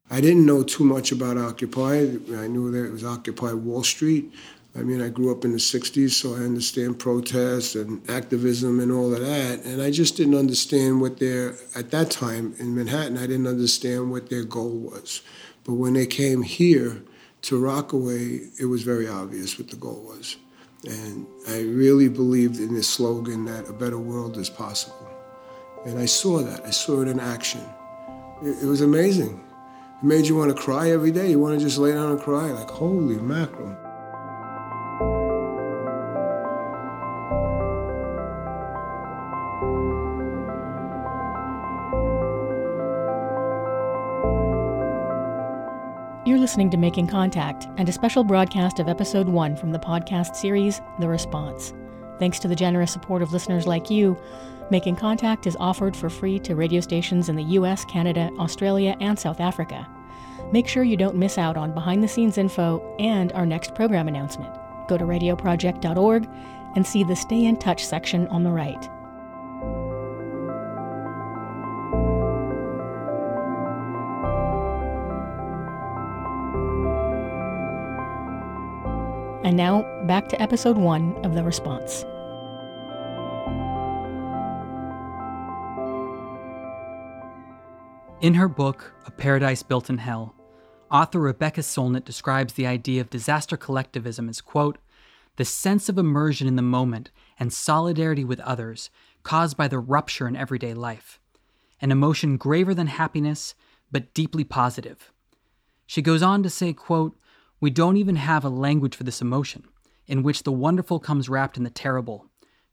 I 0.10 0.20
didn't 0.20 0.46
know 0.46 0.62
too 0.62 0.84
much 0.84 1.12
about 1.12 1.38
Occupy. 1.38 2.00
I 2.36 2.48
knew 2.48 2.70
that 2.72 2.86
it 2.86 2.92
was 2.92 3.06
Occupy 3.06 3.54
Wall 3.54 3.84
Street. 3.84 4.32
I 4.74 4.84
mean, 4.84 5.02
I 5.02 5.10
grew 5.10 5.32
up 5.32 5.44
in 5.44 5.52
the 5.52 5.58
60s, 5.58 6.12
so 6.12 6.34
I 6.34 6.40
understand 6.46 6.98
protests 6.98 7.76
and 7.76 8.10
activism 8.10 8.80
and 8.80 8.90
all 8.90 9.14
of 9.14 9.20
that. 9.20 9.66
And 9.66 9.82
I 9.82 9.92
just 9.92 10.16
didn't 10.16 10.36
understand 10.36 11.02
what 11.02 11.20
their, 11.20 11.56
at 11.76 11.92
that 11.92 12.10
time 12.10 12.56
in 12.58 12.74
Manhattan, 12.74 13.18
I 13.18 13.28
didn't 13.28 13.48
understand 13.48 14.12
what 14.12 14.30
their 14.30 14.46
goal 14.46 14.70
was. 14.70 15.22
But 15.66 15.74
when 15.74 15.94
they 15.94 16.06
came 16.06 16.42
here 16.42 17.02
to 17.44 17.60
Rockaway, 17.60 18.48
it 18.60 18.66
was 18.66 18.84
very 18.84 19.10
obvious 19.10 19.60
what 19.60 19.70
the 19.70 19.76
goal 19.76 20.04
was. 20.08 20.38
And 20.88 21.28
I 21.50 21.60
really 21.62 22.08
believed 22.08 22.60
in 22.60 22.74
this 22.74 22.88
slogan 22.88 23.46
that 23.46 23.68
a 23.68 23.74
better 23.74 24.00
world 24.00 24.38
is 24.38 24.50
possible. 24.50 25.10
And 25.86 26.00
I 26.00 26.06
saw 26.06 26.40
that, 26.40 26.66
I 26.66 26.70
saw 26.70 27.02
it 27.02 27.10
in 27.10 27.20
action. 27.20 27.62
It, 28.42 28.64
it 28.64 28.68
was 28.68 28.82
amazing. 28.82 29.44
It 30.02 30.06
made 30.06 30.28
you 30.28 30.36
want 30.38 30.56
to 30.56 30.62
cry 30.62 30.92
every 30.92 31.12
day. 31.12 31.32
You 31.32 31.40
want 31.40 31.60
to 31.60 31.66
just 31.66 31.78
lay 31.78 31.92
down 31.92 32.12
and 32.12 32.22
cry, 32.22 32.52
like, 32.52 32.70
holy 32.70 33.18
mackerel. 33.18 33.78
Listening 46.52 46.70
to 46.70 46.76
Making 46.76 47.08
Contact 47.08 47.70
and 47.78 47.88
a 47.88 47.94
special 47.94 48.26
broadcast 48.26 48.80
of 48.80 48.90
Episode 48.90 49.30
1 49.30 49.56
from 49.56 49.72
the 49.72 49.80
podcast 49.80 50.36
series, 50.36 50.82
The 51.00 51.08
Response. 51.08 51.74
Thanks 52.20 52.40
to 52.40 52.50
the 52.50 52.58
generous 52.58 52.92
support 52.92 53.22
of 53.22 53.32
listeners 53.32 53.68
like 53.68 53.90
you, 53.90 54.22
Making 54.70 54.98
Contact 54.98 55.48
is 55.48 55.56
offered 55.62 55.96
for 55.96 56.10
free 56.10 56.40
to 56.40 56.58
radio 56.58 56.82
stations 56.82 57.30
in 57.30 57.38
the 57.38 57.54
US, 57.56 57.86
Canada, 57.86 58.30
Australia, 58.38 58.98
and 59.00 59.18
South 59.18 59.40
Africa. 59.40 59.88
Make 60.52 60.68
sure 60.68 60.84
you 60.84 60.98
don't 60.98 61.16
miss 61.16 61.38
out 61.38 61.56
on 61.56 61.74
behind 61.74 62.04
the 62.04 62.10
scenes 62.10 62.38
info 62.38 62.98
and 63.00 63.32
our 63.32 63.46
next 63.46 63.74
program 63.74 64.10
announcement. 64.10 64.54
Go 64.90 64.98
to 64.98 65.06
radioproject.org 65.06 66.28
and 66.76 66.86
see 66.86 67.06
the 67.06 67.16
Stay 67.16 67.46
in 67.46 67.56
Touch 67.56 67.86
section 67.86 68.28
on 68.28 68.44
the 68.44 68.52
right. 68.52 68.90
And 79.44 79.58
now, 79.58 79.82
back 80.06 80.30
to 80.30 80.40
episode 80.40 80.78
one 80.78 81.16
of 81.26 81.34
The 81.34 81.44
Response. 81.44 82.06
In 88.22 88.36
her 88.36 88.48
book, 88.48 88.94
A 89.08 89.12
Paradise 89.12 89.64
Built 89.64 89.90
in 89.90 89.98
Hell, 89.98 90.36
author 90.92 91.20
Rebecca 91.20 91.62
Solnit 91.62 92.06
describes 92.06 92.54
the 92.54 92.68
idea 92.68 93.02
of 93.02 93.10
disaster 93.10 93.58
collectivism 93.58 94.30
as, 94.30 94.42
quote, 94.42 94.78
the 95.38 95.46
sense 95.46 95.90
of 95.90 95.98
immersion 95.98 96.48
in 96.48 96.56
the 96.56 96.62
moment 96.62 97.10
and 97.40 97.52
solidarity 97.52 98.24
with 98.24 98.40
others 98.42 98.92
caused 99.24 99.58
by 99.58 99.68
the 99.68 99.80
rupture 99.80 100.28
in 100.28 100.36
everyday 100.36 100.76
life, 100.76 101.20
an 101.82 101.92
emotion 101.92 102.38
graver 102.38 102.76
than 102.76 102.86
happiness, 102.86 103.56
but 103.92 104.14
deeply 104.14 104.44
positive. 104.44 105.12
She 105.88 106.04
goes 106.04 106.22
on 106.22 106.44
to 106.44 106.50
say, 106.50 106.74
quote, 106.74 107.18
we 107.62 107.70
don't 107.70 107.98
even 107.98 108.16
have 108.16 108.44
a 108.44 108.50
language 108.50 108.96
for 108.96 109.04
this 109.04 109.22
emotion, 109.22 109.64
in 110.08 110.24
which 110.24 110.44
the 110.44 110.52
wonderful 110.52 111.00
comes 111.00 111.30
wrapped 111.30 111.58
in 111.58 111.64
the 111.64 111.70
terrible, 111.70 112.26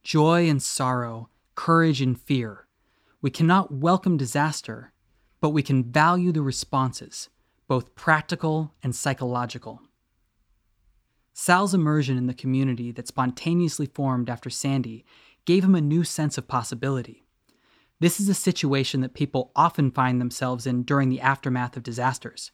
joy 0.02 0.48
and 0.48 0.62
sorrow, 0.62 1.28
courage 1.54 2.00
and 2.00 2.18
fear. 2.18 2.66
We 3.20 3.30
cannot 3.30 3.72
welcome 3.72 4.16
disaster, 4.16 4.92
but 5.40 5.50
we 5.50 5.62
can 5.62 5.92
value 5.92 6.32
the 6.32 6.40
responses, 6.40 7.28
both 7.68 7.94
practical 7.94 8.74
and 8.82 8.96
psychological. 8.96 9.82
Sal's 11.34 11.74
immersion 11.74 12.16
in 12.16 12.26
the 12.26 12.34
community 12.34 12.90
that 12.92 13.06
spontaneously 13.06 13.86
formed 13.86 14.30
after 14.30 14.48
Sandy 14.48 15.04
gave 15.44 15.64
him 15.64 15.74
a 15.74 15.80
new 15.80 16.02
sense 16.02 16.38
of 16.38 16.48
possibility. 16.48 17.24
This 18.00 18.20
is 18.20 18.28
a 18.28 18.34
situation 18.34 19.02
that 19.02 19.14
people 19.14 19.52
often 19.54 19.90
find 19.90 20.20
themselves 20.20 20.66
in 20.66 20.82
during 20.82 21.10
the 21.10 21.20
aftermath 21.20 21.76
of 21.76 21.82
disasters. 21.82 22.52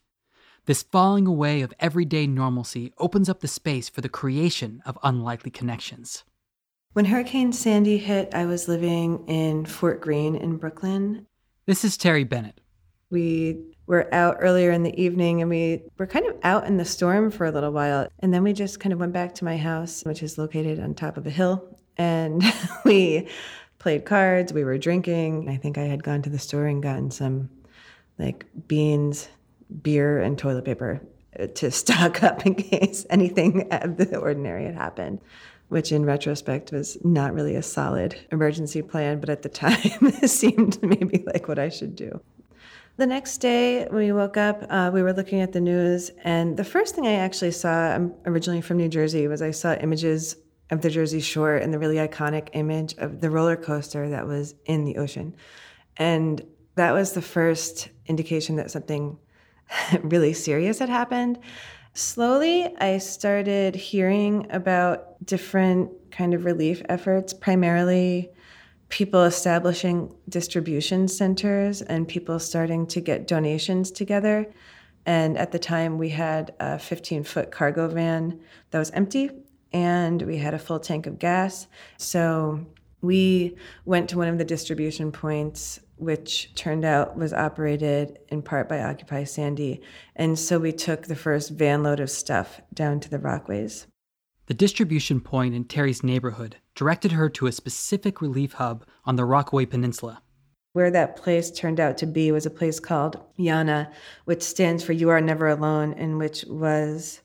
This 0.66 0.82
falling 0.82 1.26
away 1.26 1.60
of 1.60 1.74
everyday 1.78 2.26
normalcy 2.26 2.90
opens 2.96 3.28
up 3.28 3.40
the 3.40 3.48
space 3.48 3.90
for 3.90 4.00
the 4.00 4.08
creation 4.08 4.82
of 4.86 4.98
unlikely 5.02 5.50
connections. 5.50 6.24
When 6.94 7.04
Hurricane 7.04 7.52
Sandy 7.52 7.98
hit, 7.98 8.34
I 8.34 8.46
was 8.46 8.66
living 8.66 9.28
in 9.28 9.66
Fort 9.66 10.00
Greene 10.00 10.34
in 10.34 10.56
Brooklyn. 10.56 11.26
This 11.66 11.84
is 11.84 11.98
Terry 11.98 12.24
Bennett. 12.24 12.62
We 13.10 13.74
were 13.86 14.12
out 14.14 14.38
earlier 14.40 14.70
in 14.70 14.84
the 14.84 14.98
evening 14.98 15.42
and 15.42 15.50
we 15.50 15.82
were 15.98 16.06
kind 16.06 16.24
of 16.24 16.38
out 16.42 16.64
in 16.66 16.78
the 16.78 16.86
storm 16.86 17.30
for 17.30 17.44
a 17.44 17.50
little 17.50 17.72
while. 17.72 18.08
And 18.20 18.32
then 18.32 18.42
we 18.42 18.54
just 18.54 18.80
kind 18.80 18.94
of 18.94 18.98
went 18.98 19.12
back 19.12 19.34
to 19.34 19.44
my 19.44 19.58
house, 19.58 20.02
which 20.04 20.22
is 20.22 20.38
located 20.38 20.80
on 20.80 20.94
top 20.94 21.18
of 21.18 21.26
a 21.26 21.30
hill. 21.30 21.76
And 21.98 22.42
we 22.86 23.28
played 23.78 24.06
cards, 24.06 24.54
we 24.54 24.64
were 24.64 24.78
drinking. 24.78 25.50
I 25.50 25.58
think 25.58 25.76
I 25.76 25.84
had 25.84 26.02
gone 26.02 26.22
to 26.22 26.30
the 26.30 26.38
store 26.38 26.64
and 26.64 26.82
gotten 26.82 27.10
some 27.10 27.50
like 28.18 28.46
beans 28.66 29.28
beer 29.82 30.20
and 30.20 30.38
toilet 30.38 30.64
paper 30.64 31.00
uh, 31.38 31.46
to 31.48 31.70
stock 31.82 32.22
up 32.22 32.46
in 32.46 32.54
case 32.54 33.06
anything 33.10 33.68
out 33.72 33.84
of 33.84 33.96
the 33.96 34.16
ordinary 34.18 34.64
had 34.64 34.74
happened, 34.74 35.20
which 35.68 35.92
in 35.92 36.04
retrospect 36.04 36.72
was 36.72 36.98
not 37.04 37.34
really 37.34 37.54
a 37.54 37.62
solid 37.62 38.16
emergency 38.30 38.82
plan, 38.82 39.20
but 39.20 39.30
at 39.30 39.42
the 39.42 39.48
time 39.64 39.80
it 40.02 40.28
seemed 40.28 40.82
maybe 40.82 41.24
like 41.26 41.48
what 41.48 41.58
I 41.58 41.68
should 41.68 41.96
do. 41.96 42.20
The 42.96 43.06
next 43.06 43.38
day, 43.38 43.88
we 43.90 44.12
woke 44.12 44.36
up, 44.36 44.64
uh, 44.70 44.92
we 44.94 45.02
were 45.02 45.12
looking 45.12 45.40
at 45.40 45.52
the 45.52 45.60
news, 45.60 46.12
and 46.22 46.56
the 46.56 46.62
first 46.62 46.94
thing 46.94 47.08
I 47.08 47.14
actually 47.14 47.50
saw, 47.50 47.92
I'm 47.92 48.14
originally 48.24 48.60
from 48.60 48.76
New 48.76 48.88
Jersey, 48.88 49.26
was 49.26 49.42
I 49.42 49.50
saw 49.50 49.74
images 49.74 50.36
of 50.70 50.80
the 50.80 50.90
Jersey 50.90 51.20
Shore 51.20 51.56
and 51.56 51.74
the 51.74 51.78
really 51.80 51.96
iconic 51.96 52.50
image 52.52 52.94
of 52.98 53.20
the 53.20 53.30
roller 53.30 53.56
coaster 53.56 54.08
that 54.10 54.28
was 54.28 54.54
in 54.64 54.84
the 54.84 54.96
ocean. 54.98 55.34
And 55.96 56.46
that 56.76 56.92
was 56.92 57.12
the 57.12 57.22
first 57.22 57.88
indication 58.06 58.56
that 58.56 58.70
something 58.70 59.18
really 60.02 60.32
serious 60.32 60.78
had 60.78 60.88
happened. 60.88 61.38
Slowly, 61.94 62.74
I 62.78 62.98
started 62.98 63.76
hearing 63.76 64.46
about 64.50 65.24
different 65.24 65.90
kind 66.10 66.34
of 66.34 66.44
relief 66.44 66.82
efforts, 66.88 67.32
primarily 67.32 68.30
people 68.88 69.24
establishing 69.24 70.14
distribution 70.28 71.08
centers 71.08 71.82
and 71.82 72.06
people 72.06 72.38
starting 72.38 72.86
to 72.86 73.00
get 73.00 73.26
donations 73.26 73.90
together. 73.90 74.46
And 75.06 75.36
at 75.36 75.52
the 75.52 75.58
time, 75.58 75.98
we 75.98 76.08
had 76.08 76.54
a 76.60 76.78
15 76.78 77.24
foot 77.24 77.50
cargo 77.50 77.88
van 77.88 78.40
that 78.70 78.78
was 78.78 78.90
empty, 78.90 79.30
and 79.72 80.22
we 80.22 80.36
had 80.38 80.54
a 80.54 80.58
full 80.58 80.80
tank 80.80 81.06
of 81.06 81.18
gas. 81.18 81.66
So 81.96 82.66
we 83.02 83.56
went 83.84 84.08
to 84.10 84.18
one 84.18 84.28
of 84.28 84.38
the 84.38 84.44
distribution 84.44 85.12
points 85.12 85.80
which 85.96 86.54
turned 86.54 86.84
out 86.84 87.16
was 87.16 87.32
operated 87.32 88.18
in 88.28 88.42
part 88.42 88.68
by 88.68 88.82
Occupy 88.82 89.24
Sandy. 89.24 89.80
And 90.16 90.38
so 90.38 90.58
we 90.58 90.72
took 90.72 91.06
the 91.06 91.16
first 91.16 91.50
van 91.50 91.82
load 91.82 92.00
of 92.00 92.10
stuff 92.10 92.60
down 92.72 93.00
to 93.00 93.10
the 93.10 93.18
Rockaways. 93.18 93.86
The 94.46 94.54
distribution 94.54 95.20
point 95.20 95.54
in 95.54 95.64
Terry's 95.64 96.02
neighborhood 96.02 96.56
directed 96.74 97.12
her 97.12 97.30
to 97.30 97.46
a 97.46 97.52
specific 97.52 98.20
relief 98.20 98.54
hub 98.54 98.84
on 99.04 99.16
the 99.16 99.24
Rockaway 99.24 99.66
Peninsula. 99.66 100.20
Where 100.74 100.90
that 100.90 101.16
place 101.16 101.50
turned 101.50 101.78
out 101.78 101.96
to 101.98 102.06
be 102.06 102.32
was 102.32 102.44
a 102.44 102.50
place 102.50 102.80
called 102.80 103.20
Yana, 103.38 103.92
which 104.24 104.42
stands 104.42 104.82
for 104.82 104.92
You 104.92 105.08
Are 105.10 105.20
Never 105.20 105.48
Alone, 105.48 105.94
and 105.94 106.18
which 106.18 106.44
was 106.48 107.20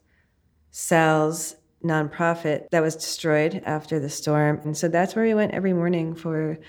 Sal's 0.72 1.56
nonprofit 1.84 2.70
that 2.70 2.82
was 2.82 2.96
destroyed 2.96 3.64
after 3.66 4.00
the 4.00 4.10
storm. 4.10 4.62
And 4.64 4.78
so 4.78 4.88
that's 4.88 5.16
where 5.16 5.26
we 5.26 5.34
went 5.34 5.54
every 5.54 5.74
morning 5.74 6.14
for 6.14 6.60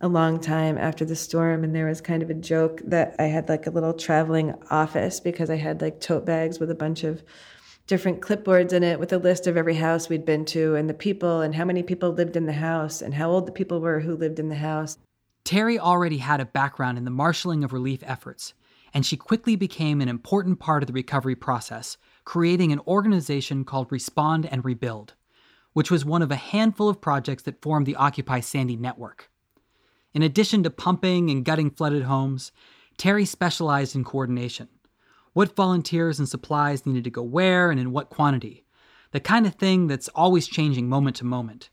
a 0.00 0.08
long 0.08 0.38
time 0.38 0.78
after 0.78 1.04
the 1.04 1.16
storm 1.16 1.64
and 1.64 1.74
there 1.74 1.86
was 1.86 2.00
kind 2.00 2.22
of 2.22 2.30
a 2.30 2.34
joke 2.34 2.80
that 2.84 3.16
I 3.18 3.24
had 3.24 3.48
like 3.48 3.66
a 3.66 3.70
little 3.70 3.92
traveling 3.92 4.54
office 4.70 5.18
because 5.18 5.50
I 5.50 5.56
had 5.56 5.80
like 5.80 6.00
tote 6.00 6.24
bags 6.24 6.60
with 6.60 6.70
a 6.70 6.74
bunch 6.74 7.02
of 7.02 7.22
different 7.88 8.20
clipboards 8.20 8.72
in 8.72 8.84
it 8.84 9.00
with 9.00 9.12
a 9.12 9.18
list 9.18 9.46
of 9.46 9.56
every 9.56 9.74
house 9.74 10.08
we'd 10.08 10.24
been 10.24 10.44
to 10.44 10.76
and 10.76 10.88
the 10.88 10.94
people 10.94 11.40
and 11.40 11.54
how 11.54 11.64
many 11.64 11.82
people 11.82 12.12
lived 12.12 12.36
in 12.36 12.46
the 12.46 12.52
house 12.52 13.02
and 13.02 13.14
how 13.14 13.30
old 13.30 13.46
the 13.46 13.52
people 13.52 13.80
were 13.80 14.00
who 14.00 14.14
lived 14.14 14.38
in 14.38 14.50
the 14.50 14.56
house. 14.56 14.98
Terry 15.42 15.78
already 15.78 16.18
had 16.18 16.40
a 16.40 16.44
background 16.44 16.98
in 16.98 17.04
the 17.04 17.10
marshaling 17.10 17.64
of 17.64 17.72
relief 17.72 18.00
efforts, 18.02 18.52
and 18.92 19.04
she 19.04 19.16
quickly 19.16 19.56
became 19.56 20.00
an 20.00 20.08
important 20.08 20.60
part 20.60 20.82
of 20.82 20.86
the 20.86 20.92
recovery 20.92 21.34
process, 21.34 21.96
creating 22.24 22.70
an 22.70 22.80
organization 22.86 23.64
called 23.64 23.90
Respond 23.90 24.46
and 24.46 24.64
Rebuild, 24.64 25.14
which 25.72 25.90
was 25.90 26.04
one 26.04 26.20
of 26.20 26.30
a 26.30 26.36
handful 26.36 26.90
of 26.90 27.00
projects 27.00 27.44
that 27.44 27.62
formed 27.62 27.86
the 27.86 27.96
Occupy 27.96 28.40
Sandy 28.40 28.76
network. 28.76 29.30
In 30.14 30.22
addition 30.22 30.62
to 30.62 30.70
pumping 30.70 31.30
and 31.30 31.44
gutting 31.44 31.70
flooded 31.70 32.04
homes, 32.04 32.52
Terry 32.96 33.24
specialized 33.24 33.94
in 33.94 34.04
coordination. 34.04 34.68
What 35.32 35.54
volunteers 35.54 36.18
and 36.18 36.28
supplies 36.28 36.86
needed 36.86 37.04
to 37.04 37.10
go 37.10 37.22
where 37.22 37.70
and 37.70 37.78
in 37.78 37.92
what 37.92 38.10
quantity. 38.10 38.64
The 39.12 39.20
kind 39.20 39.46
of 39.46 39.54
thing 39.54 39.86
that's 39.86 40.08
always 40.08 40.48
changing 40.48 40.88
moment 40.88 41.16
to 41.16 41.24
moment. 41.24 41.70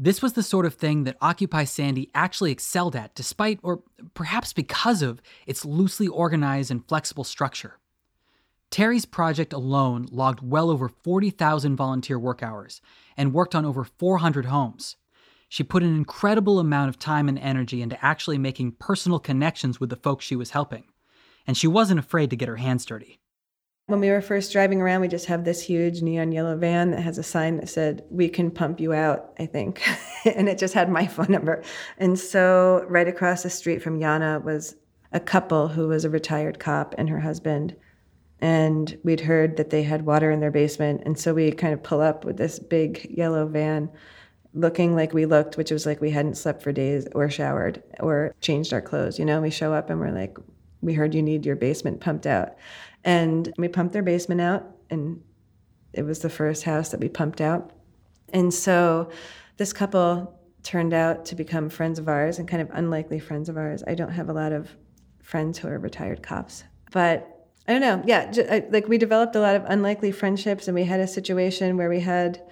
This 0.00 0.22
was 0.22 0.34
the 0.34 0.42
sort 0.42 0.64
of 0.64 0.74
thing 0.74 1.04
that 1.04 1.16
Occupy 1.20 1.64
Sandy 1.64 2.08
actually 2.14 2.52
excelled 2.52 2.94
at, 2.94 3.14
despite, 3.14 3.58
or 3.62 3.82
perhaps 4.14 4.52
because 4.52 5.02
of, 5.02 5.20
its 5.46 5.64
loosely 5.64 6.06
organized 6.06 6.70
and 6.70 6.86
flexible 6.86 7.24
structure. 7.24 7.78
Terry's 8.70 9.06
project 9.06 9.52
alone 9.52 10.06
logged 10.12 10.40
well 10.40 10.70
over 10.70 10.88
40,000 10.88 11.74
volunteer 11.74 12.18
work 12.18 12.42
hours 12.42 12.80
and 13.16 13.32
worked 13.32 13.54
on 13.54 13.64
over 13.64 13.82
400 13.82 14.44
homes. 14.46 14.96
She 15.48 15.62
put 15.62 15.82
an 15.82 15.94
incredible 15.94 16.58
amount 16.58 16.90
of 16.90 16.98
time 16.98 17.28
and 17.28 17.38
energy 17.38 17.80
into 17.80 18.02
actually 18.04 18.38
making 18.38 18.72
personal 18.72 19.18
connections 19.18 19.80
with 19.80 19.88
the 19.88 19.96
folks 19.96 20.24
she 20.24 20.36
was 20.36 20.50
helping, 20.50 20.84
and 21.46 21.56
she 21.56 21.66
wasn't 21.66 22.00
afraid 22.00 22.30
to 22.30 22.36
get 22.36 22.48
her 22.48 22.56
hands 22.56 22.84
dirty. 22.84 23.18
When 23.86 24.00
we 24.00 24.10
were 24.10 24.20
first 24.20 24.52
driving 24.52 24.82
around, 24.82 25.00
we 25.00 25.08
just 25.08 25.26
have 25.26 25.44
this 25.44 25.62
huge 25.62 26.02
neon 26.02 26.30
yellow 26.30 26.54
van 26.58 26.90
that 26.90 27.00
has 27.00 27.16
a 27.16 27.22
sign 27.22 27.56
that 27.56 27.70
said, 27.70 28.04
We 28.10 28.28
can 28.28 28.50
pump 28.50 28.80
you 28.80 28.92
out, 28.92 29.32
I 29.38 29.46
think. 29.46 29.82
and 30.26 30.46
it 30.46 30.58
just 30.58 30.74
had 30.74 30.90
my 30.90 31.06
phone 31.08 31.30
number. 31.32 31.62
And 31.96 32.18
so, 32.18 32.84
right 32.86 33.08
across 33.08 33.42
the 33.42 33.50
street 33.50 33.80
from 33.80 33.98
Yana 33.98 34.44
was 34.44 34.76
a 35.12 35.20
couple 35.20 35.68
who 35.68 35.88
was 35.88 36.04
a 36.04 36.10
retired 36.10 36.58
cop 36.58 36.94
and 36.98 37.08
her 37.08 37.20
husband. 37.20 37.74
And 38.40 38.98
we'd 39.04 39.20
heard 39.20 39.56
that 39.56 39.70
they 39.70 39.82
had 39.82 40.04
water 40.04 40.30
in 40.30 40.40
their 40.40 40.50
basement. 40.50 41.02
And 41.06 41.18
so 41.18 41.32
we 41.32 41.50
kind 41.50 41.72
of 41.72 41.82
pull 41.82 42.02
up 42.02 42.26
with 42.26 42.36
this 42.36 42.58
big 42.58 43.06
yellow 43.10 43.48
van 43.48 43.90
looking 44.54 44.94
like 44.94 45.12
we 45.12 45.26
looked, 45.26 45.56
which 45.56 45.70
was 45.70 45.86
like 45.86 46.00
we 46.00 46.10
hadn't 46.10 46.36
slept 46.36 46.62
for 46.62 46.72
days 46.72 47.06
or 47.14 47.28
showered 47.30 47.82
or 48.00 48.34
changed 48.40 48.72
our 48.72 48.80
clothes. 48.80 49.18
You 49.18 49.24
know, 49.24 49.40
we 49.40 49.50
show 49.50 49.72
up 49.72 49.90
and 49.90 50.00
we're 50.00 50.10
like, 50.10 50.38
we 50.80 50.94
heard 50.94 51.14
you 51.14 51.22
need 51.22 51.44
your 51.44 51.56
basement 51.56 52.00
pumped 52.00 52.26
out. 52.26 52.54
And 53.04 53.52
we 53.58 53.68
pumped 53.68 53.92
their 53.92 54.02
basement 54.02 54.40
out, 54.40 54.66
and 54.90 55.22
it 55.92 56.02
was 56.02 56.18
the 56.18 56.28
first 56.28 56.64
house 56.64 56.90
that 56.90 57.00
we 57.00 57.08
pumped 57.08 57.40
out. 57.40 57.72
And 58.32 58.52
so 58.52 59.10
this 59.56 59.72
couple 59.72 60.38
turned 60.62 60.92
out 60.92 61.24
to 61.26 61.34
become 61.34 61.68
friends 61.68 61.98
of 61.98 62.08
ours 62.08 62.38
and 62.38 62.48
kind 62.48 62.60
of 62.60 62.68
unlikely 62.72 63.20
friends 63.20 63.48
of 63.48 63.56
ours. 63.56 63.82
I 63.86 63.94
don't 63.94 64.10
have 64.10 64.28
a 64.28 64.32
lot 64.32 64.52
of 64.52 64.68
friends 65.22 65.58
who 65.58 65.68
are 65.68 65.78
retired 65.78 66.22
cops, 66.22 66.64
but 66.90 67.46
I 67.66 67.72
don't 67.72 67.80
know. 67.80 68.02
Yeah, 68.04 68.64
like 68.70 68.88
we 68.88 68.98
developed 68.98 69.36
a 69.36 69.40
lot 69.40 69.54
of 69.54 69.64
unlikely 69.66 70.12
friendships, 70.12 70.68
and 70.68 70.74
we 70.74 70.84
had 70.84 71.00
a 71.00 71.06
situation 71.06 71.76
where 71.76 71.88
we 71.88 72.00
had 72.00 72.42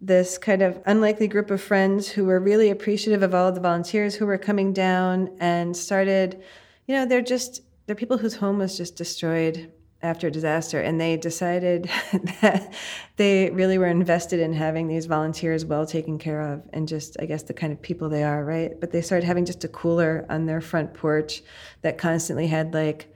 this 0.00 0.38
kind 0.38 0.62
of 0.62 0.80
unlikely 0.86 1.28
group 1.28 1.50
of 1.50 1.60
friends 1.60 2.08
who 2.08 2.24
were 2.24 2.38
really 2.38 2.70
appreciative 2.70 3.22
of 3.22 3.34
all 3.34 3.50
the 3.50 3.60
volunteers 3.60 4.14
who 4.14 4.26
were 4.26 4.38
coming 4.38 4.72
down 4.72 5.30
and 5.40 5.76
started, 5.76 6.42
you 6.86 6.94
know, 6.94 7.04
they're 7.04 7.22
just 7.22 7.62
they're 7.86 7.96
people 7.96 8.18
whose 8.18 8.36
home 8.36 8.58
was 8.58 8.76
just 8.76 8.96
destroyed 8.96 9.72
after 10.02 10.28
a 10.28 10.30
disaster. 10.30 10.80
And 10.80 11.00
they 11.00 11.16
decided 11.16 11.90
that 12.42 12.72
they 13.16 13.50
really 13.50 13.78
were 13.78 13.86
invested 13.86 14.40
in 14.40 14.52
having 14.52 14.86
these 14.86 15.06
volunteers 15.06 15.64
well 15.64 15.86
taken 15.86 16.18
care 16.18 16.40
of 16.40 16.62
and 16.72 16.86
just 16.86 17.16
i 17.20 17.26
guess 17.26 17.42
the 17.42 17.54
kind 17.54 17.72
of 17.72 17.82
people 17.82 18.08
they 18.08 18.22
are 18.22 18.44
right? 18.44 18.78
But 18.78 18.92
they 18.92 19.00
started 19.00 19.26
having 19.26 19.44
just 19.44 19.64
a 19.64 19.68
cooler 19.68 20.26
on 20.28 20.46
their 20.46 20.60
front 20.60 20.94
porch 20.94 21.42
that 21.82 21.98
constantly 21.98 22.46
had 22.46 22.74
like 22.74 23.12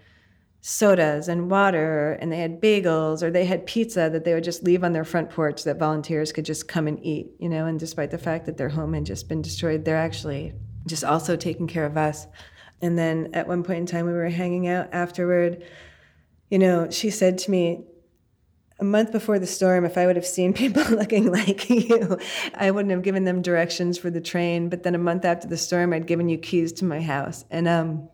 sodas 0.62 1.28
and 1.28 1.50
water 1.50 2.12
and 2.20 2.30
they 2.32 2.38
had 2.38 2.60
bagels 2.60 3.22
or 3.22 3.30
they 3.30 3.44
had 3.44 3.66
pizza 3.66 4.08
that 4.08 4.24
they 4.24 4.32
would 4.32 4.44
just 4.44 4.62
leave 4.62 4.84
on 4.84 4.92
their 4.92 5.04
front 5.04 5.28
porch 5.28 5.64
that 5.64 5.76
volunteers 5.76 6.30
could 6.30 6.44
just 6.44 6.68
come 6.68 6.86
and 6.86 7.04
eat 7.04 7.32
you 7.40 7.48
know 7.48 7.66
and 7.66 7.80
despite 7.80 8.12
the 8.12 8.18
fact 8.18 8.46
that 8.46 8.56
their 8.56 8.68
home 8.68 8.94
had 8.94 9.04
just 9.04 9.28
been 9.28 9.42
destroyed 9.42 9.84
they're 9.84 9.96
actually 9.96 10.54
just 10.86 11.02
also 11.02 11.34
taking 11.36 11.66
care 11.66 11.84
of 11.84 11.96
us 11.96 12.28
and 12.82 12.98
then 12.98 13.30
at 13.32 13.46
one 13.46 13.62
point 13.62 13.78
in 13.78 13.86
time, 13.86 14.06
we 14.06 14.12
were 14.12 14.28
hanging 14.28 14.66
out 14.66 14.88
afterward. 14.92 15.62
You 16.50 16.58
know, 16.58 16.90
she 16.90 17.10
said 17.10 17.38
to 17.38 17.50
me, 17.50 17.84
a 18.80 18.84
month 18.84 19.12
before 19.12 19.38
the 19.38 19.46
storm, 19.46 19.84
if 19.84 19.96
I 19.96 20.06
would 20.06 20.16
have 20.16 20.26
seen 20.26 20.52
people 20.64 20.82
looking 20.82 21.30
like 21.30 21.70
you, 21.70 22.18
I 22.54 22.72
wouldn't 22.72 22.90
have 22.90 23.02
given 23.02 23.24
them 23.24 23.40
directions 23.40 23.96
for 23.96 24.10
the 24.10 24.20
train. 24.20 24.68
But 24.68 24.82
then 24.82 24.96
a 24.96 24.98
month 24.98 25.24
after 25.24 25.46
the 25.46 25.56
storm, 25.56 25.92
I'd 25.92 26.08
given 26.08 26.28
you 26.28 26.36
keys 26.36 26.72
to 26.74 26.84
my 26.84 27.00
house. 27.00 27.44
And 27.50 27.68
um, 27.68 28.08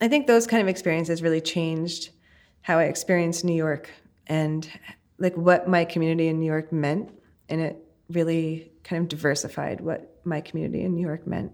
I 0.00 0.08
think 0.08 0.26
those 0.26 0.46
kind 0.46 0.62
of 0.62 0.68
experiences 0.68 1.22
really 1.22 1.40
changed 1.40 2.10
how 2.62 2.78
I 2.78 2.84
experienced 2.84 3.44
New 3.44 3.54
York 3.54 3.90
and 4.26 4.68
like 5.18 5.36
what 5.36 5.68
my 5.68 5.84
community 5.84 6.28
in 6.28 6.38
New 6.38 6.46
York 6.46 6.72
meant. 6.72 7.10
And 7.48 7.60
it 7.60 7.76
really 8.10 8.72
kind 8.84 9.02
of 9.02 9.08
diversified 9.08 9.80
what 9.80 10.20
my 10.24 10.40
community 10.40 10.82
in 10.82 10.94
New 10.94 11.06
York 11.06 11.26
meant. 11.26 11.52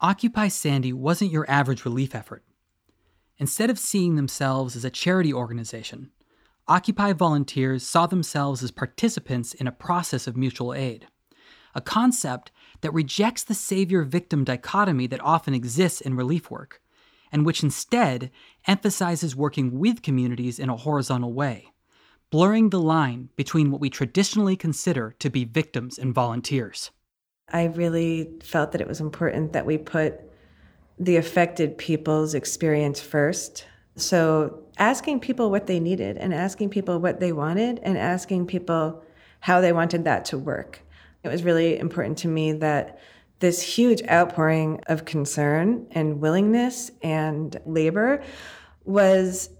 Occupy 0.00 0.48
Sandy 0.48 0.92
wasn't 0.92 1.30
your 1.30 1.48
average 1.50 1.84
relief 1.84 2.14
effort. 2.14 2.42
Instead 3.38 3.70
of 3.70 3.78
seeing 3.78 4.16
themselves 4.16 4.74
as 4.74 4.84
a 4.84 4.90
charity 4.90 5.32
organization, 5.32 6.10
Occupy 6.68 7.12
volunteers 7.12 7.86
saw 7.86 8.06
themselves 8.06 8.62
as 8.62 8.70
participants 8.70 9.54
in 9.54 9.66
a 9.66 9.72
process 9.72 10.26
of 10.26 10.36
mutual 10.36 10.72
aid, 10.72 11.08
a 11.74 11.80
concept 11.80 12.52
that 12.80 12.94
rejects 12.94 13.42
the 13.42 13.54
savior 13.54 14.04
victim 14.04 14.44
dichotomy 14.44 15.06
that 15.08 15.24
often 15.24 15.52
exists 15.52 16.00
in 16.00 16.14
relief 16.14 16.50
work, 16.50 16.80
and 17.32 17.46
which 17.46 17.62
instead 17.62 18.30
emphasizes 18.66 19.36
working 19.36 19.78
with 19.78 20.02
communities 20.02 20.58
in 20.58 20.68
a 20.68 20.76
horizontal 20.76 21.32
way, 21.32 21.68
blurring 22.30 22.70
the 22.70 22.80
line 22.80 23.28
between 23.36 23.70
what 23.70 23.80
we 23.80 23.90
traditionally 23.90 24.56
consider 24.56 25.14
to 25.18 25.30
be 25.30 25.44
victims 25.44 25.98
and 25.98 26.14
volunteers. 26.14 26.90
I 27.52 27.64
really 27.64 28.30
felt 28.42 28.72
that 28.72 28.80
it 28.80 28.88
was 28.88 29.00
important 29.00 29.52
that 29.52 29.66
we 29.66 29.78
put 29.78 30.20
the 30.98 31.16
affected 31.16 31.78
people's 31.78 32.34
experience 32.34 33.00
first. 33.00 33.64
So, 33.96 34.62
asking 34.78 35.20
people 35.20 35.50
what 35.50 35.66
they 35.66 35.80
needed 35.80 36.16
and 36.16 36.32
asking 36.32 36.70
people 36.70 37.00
what 37.00 37.20
they 37.20 37.32
wanted 37.32 37.80
and 37.82 37.98
asking 37.98 38.46
people 38.46 39.02
how 39.40 39.60
they 39.60 39.72
wanted 39.72 40.04
that 40.04 40.24
to 40.26 40.38
work. 40.38 40.80
It 41.22 41.28
was 41.28 41.42
really 41.42 41.78
important 41.78 42.18
to 42.18 42.28
me 42.28 42.52
that 42.52 42.98
this 43.40 43.60
huge 43.60 44.02
outpouring 44.08 44.80
of 44.86 45.04
concern 45.04 45.86
and 45.90 46.20
willingness 46.20 46.90
and 47.02 47.58
labor 47.66 48.22
was 48.84 49.50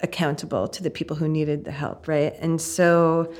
accountable 0.00 0.68
to 0.68 0.82
the 0.82 0.90
people 0.90 1.16
who 1.16 1.28
needed 1.28 1.64
the 1.64 1.72
help, 1.72 2.06
right? 2.08 2.34
And 2.38 2.60
so, 2.60 3.32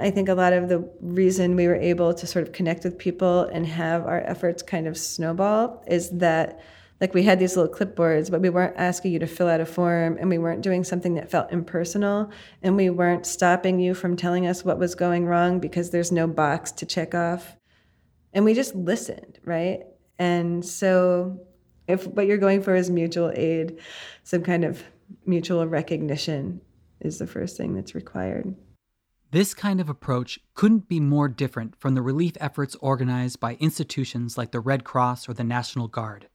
I 0.00 0.10
think 0.10 0.28
a 0.28 0.34
lot 0.34 0.52
of 0.52 0.68
the 0.68 0.88
reason 1.00 1.56
we 1.56 1.66
were 1.66 1.74
able 1.74 2.14
to 2.14 2.26
sort 2.26 2.46
of 2.46 2.52
connect 2.52 2.84
with 2.84 2.98
people 2.98 3.42
and 3.42 3.66
have 3.66 4.06
our 4.06 4.20
efforts 4.20 4.62
kind 4.62 4.86
of 4.86 4.96
snowball 4.96 5.82
is 5.88 6.10
that 6.18 6.60
like 7.00 7.14
we 7.14 7.24
had 7.24 7.40
these 7.40 7.56
little 7.56 7.72
clipboards 7.72 8.30
but 8.30 8.40
we 8.40 8.48
weren't 8.48 8.76
asking 8.76 9.12
you 9.12 9.18
to 9.18 9.26
fill 9.26 9.48
out 9.48 9.60
a 9.60 9.66
form 9.66 10.16
and 10.20 10.28
we 10.28 10.38
weren't 10.38 10.62
doing 10.62 10.84
something 10.84 11.14
that 11.14 11.28
felt 11.28 11.50
impersonal 11.50 12.30
and 12.62 12.76
we 12.76 12.90
weren't 12.90 13.26
stopping 13.26 13.80
you 13.80 13.92
from 13.92 14.16
telling 14.16 14.46
us 14.46 14.64
what 14.64 14.78
was 14.78 14.94
going 14.94 15.26
wrong 15.26 15.58
because 15.58 15.90
there's 15.90 16.12
no 16.12 16.28
box 16.28 16.70
to 16.70 16.86
check 16.86 17.12
off 17.12 17.57
and 18.32 18.44
we 18.44 18.54
just 18.54 18.74
listened 18.74 19.38
right 19.44 19.84
and 20.18 20.64
so 20.64 21.38
if 21.86 22.06
what 22.06 22.26
you're 22.26 22.38
going 22.38 22.62
for 22.62 22.74
is 22.74 22.90
mutual 22.90 23.32
aid 23.34 23.78
some 24.24 24.42
kind 24.42 24.64
of 24.64 24.82
mutual 25.26 25.66
recognition 25.66 26.60
is 27.00 27.18
the 27.18 27.26
first 27.26 27.56
thing 27.56 27.74
that's 27.74 27.94
required 27.94 28.54
this 29.30 29.52
kind 29.52 29.78
of 29.78 29.90
approach 29.90 30.40
couldn't 30.54 30.88
be 30.88 31.00
more 31.00 31.28
different 31.28 31.76
from 31.76 31.94
the 31.94 32.00
relief 32.00 32.32
efforts 32.40 32.74
organized 32.80 33.40
by 33.40 33.56
institutions 33.56 34.38
like 34.38 34.52
the 34.52 34.60
Red 34.60 34.84
Cross 34.84 35.28
or 35.28 35.34
the 35.34 35.44
National 35.44 35.86
Guard. 35.86 36.28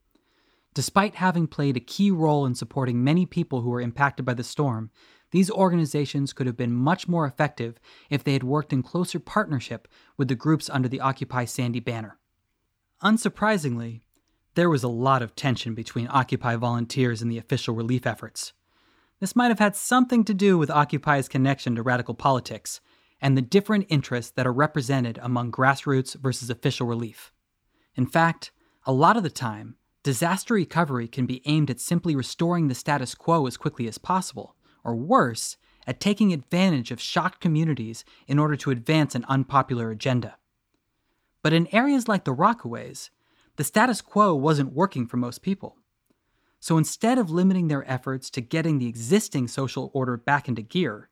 Despite 0.75 1.15
having 1.15 1.47
played 1.47 1.75
a 1.75 1.79
key 1.79 2.11
role 2.11 2.45
in 2.45 2.53
supporting 2.53 3.03
many 3.03 3.25
people 3.25 3.61
who 3.61 3.71
were 3.71 3.81
impacted 3.81 4.25
by 4.25 4.35
the 4.35 4.43
storm, 4.43 4.91
these 5.33 5.49
organizations 5.49 6.31
could 6.31 6.45
have 6.45 6.55
been 6.55 6.71
much 6.71 7.07
more 7.07 7.25
effective 7.25 7.79
if 8.07 8.23
they 8.23 8.33
had 8.33 8.43
worked 8.43 8.71
in 8.71 8.83
closer 8.83 9.19
partnership 9.19 9.87
with 10.15 10.27
the 10.27 10.35
groups 10.35 10.69
under 10.69 10.87
the 10.87 11.01
Occupy 11.01 11.45
Sandy 11.45 11.79
banner. 11.79 12.19
Unsurprisingly, 13.03 14.01
there 14.53 14.69
was 14.69 14.83
a 14.83 14.87
lot 14.87 15.23
of 15.23 15.35
tension 15.35 15.73
between 15.73 16.07
Occupy 16.11 16.55
volunteers 16.55 17.19
and 17.19 17.31
the 17.31 17.39
official 17.39 17.73
relief 17.73 18.05
efforts. 18.05 18.53
This 19.19 19.35
might 19.35 19.47
have 19.47 19.57
had 19.57 19.75
something 19.75 20.23
to 20.25 20.35
do 20.35 20.55
with 20.55 20.69
Occupy's 20.69 21.27
connection 21.27 21.73
to 21.77 21.81
radical 21.81 22.13
politics 22.13 22.79
and 23.19 23.35
the 23.35 23.41
different 23.41 23.87
interests 23.89 24.31
that 24.33 24.45
are 24.45 24.53
represented 24.53 25.17
among 25.23 25.51
grassroots 25.51 26.13
versus 26.13 26.51
official 26.51 26.85
relief. 26.85 27.33
In 27.95 28.05
fact, 28.05 28.51
a 28.85 28.93
lot 28.93 29.17
of 29.17 29.23
the 29.23 29.31
time, 29.31 29.77
disaster 30.03 30.53
recovery 30.53 31.07
can 31.07 31.25
be 31.25 31.41
aimed 31.45 31.71
at 31.71 31.79
simply 31.79 32.15
restoring 32.15 32.67
the 32.67 32.75
status 32.75 33.15
quo 33.15 33.47
as 33.47 33.57
quickly 33.57 33.87
as 33.87 33.97
possible, 33.97 34.55
or 34.83 34.95
worse, 34.95 35.57
at 35.85 35.99
taking 35.99 36.31
advantage 36.31 36.91
of 36.91 37.01
shocked 37.01 37.41
communities 37.41 38.05
in 38.27 38.39
order 38.39 38.55
to 38.55 38.71
advance 38.71 39.15
an 39.15 39.25
unpopular 39.27 39.91
agenda. 39.91 40.37
But 41.41 41.53
in 41.53 41.73
areas 41.73 42.07
like 42.07 42.23
the 42.23 42.33
Rockaways, 42.33 43.09
the 43.57 43.63
status 43.63 44.01
quo 44.01 44.33
wasn't 44.33 44.73
working 44.73 45.05
for 45.07 45.17
most 45.17 45.41
people. 45.41 45.77
So 46.59 46.77
instead 46.77 47.17
of 47.17 47.29
limiting 47.29 47.67
their 47.67 47.89
efforts 47.91 48.29
to 48.31 48.41
getting 48.41 48.79
the 48.79 48.87
existing 48.87 49.49
social 49.49 49.91
order 49.93 50.15
back 50.15 50.47
into 50.47 50.61
gear, 50.61 51.09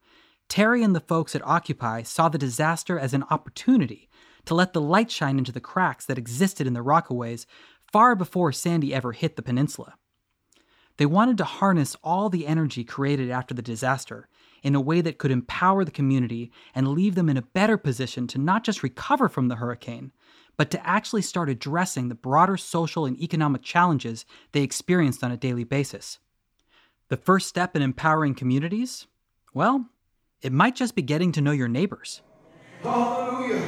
Terry 0.47 0.83
and 0.83 0.95
the 0.95 1.01
folks 1.01 1.35
at 1.35 1.45
Occupy 1.45 2.03
saw 2.03 2.29
the 2.29 2.37
disaster 2.37 2.97
as 2.97 3.13
an 3.13 3.25
opportunity 3.29 4.09
to 4.45 4.55
let 4.55 4.73
the 4.73 4.81
light 4.81 5.11
shine 5.11 5.37
into 5.37 5.51
the 5.51 5.59
cracks 5.59 6.05
that 6.05 6.17
existed 6.17 6.65
in 6.65 6.73
the 6.73 6.83
Rockaways 6.83 7.45
far 7.91 8.15
before 8.15 8.51
Sandy 8.51 8.93
ever 8.93 9.11
hit 9.11 9.35
the 9.35 9.41
peninsula. 9.41 9.95
They 10.97 11.05
wanted 11.05 11.37
to 11.39 11.43
harness 11.43 11.95
all 12.03 12.29
the 12.29 12.47
energy 12.47 12.83
created 12.83 13.29
after 13.31 13.53
the 13.53 13.61
disaster 13.61 14.27
in 14.63 14.75
a 14.75 14.81
way 14.81 15.01
that 15.01 15.17
could 15.17 15.31
empower 15.31 15.83
the 15.83 15.91
community 15.91 16.51
and 16.75 16.89
leave 16.89 17.15
them 17.15 17.29
in 17.29 17.37
a 17.37 17.41
better 17.41 17.77
position 17.77 18.27
to 18.27 18.37
not 18.37 18.63
just 18.63 18.83
recover 18.83 19.27
from 19.27 19.47
the 19.47 19.55
hurricane, 19.55 20.11
but 20.57 20.69
to 20.69 20.87
actually 20.87 21.21
start 21.21 21.49
addressing 21.49 22.07
the 22.07 22.15
broader 22.15 22.57
social 22.57 23.05
and 23.05 23.19
economic 23.19 23.63
challenges 23.63 24.25
they 24.51 24.61
experienced 24.61 25.23
on 25.23 25.31
a 25.31 25.37
daily 25.37 25.63
basis. 25.63 26.19
The 27.07 27.17
first 27.17 27.47
step 27.47 27.75
in 27.75 27.81
empowering 27.81 28.35
communities? 28.35 29.07
Well, 29.53 29.89
it 30.41 30.51
might 30.51 30.75
just 30.75 30.95
be 30.95 31.01
getting 31.01 31.31
to 31.33 31.41
know 31.41 31.51
your 31.51 31.67
neighbors. 31.67 32.21
Hallelujah. 32.83 33.61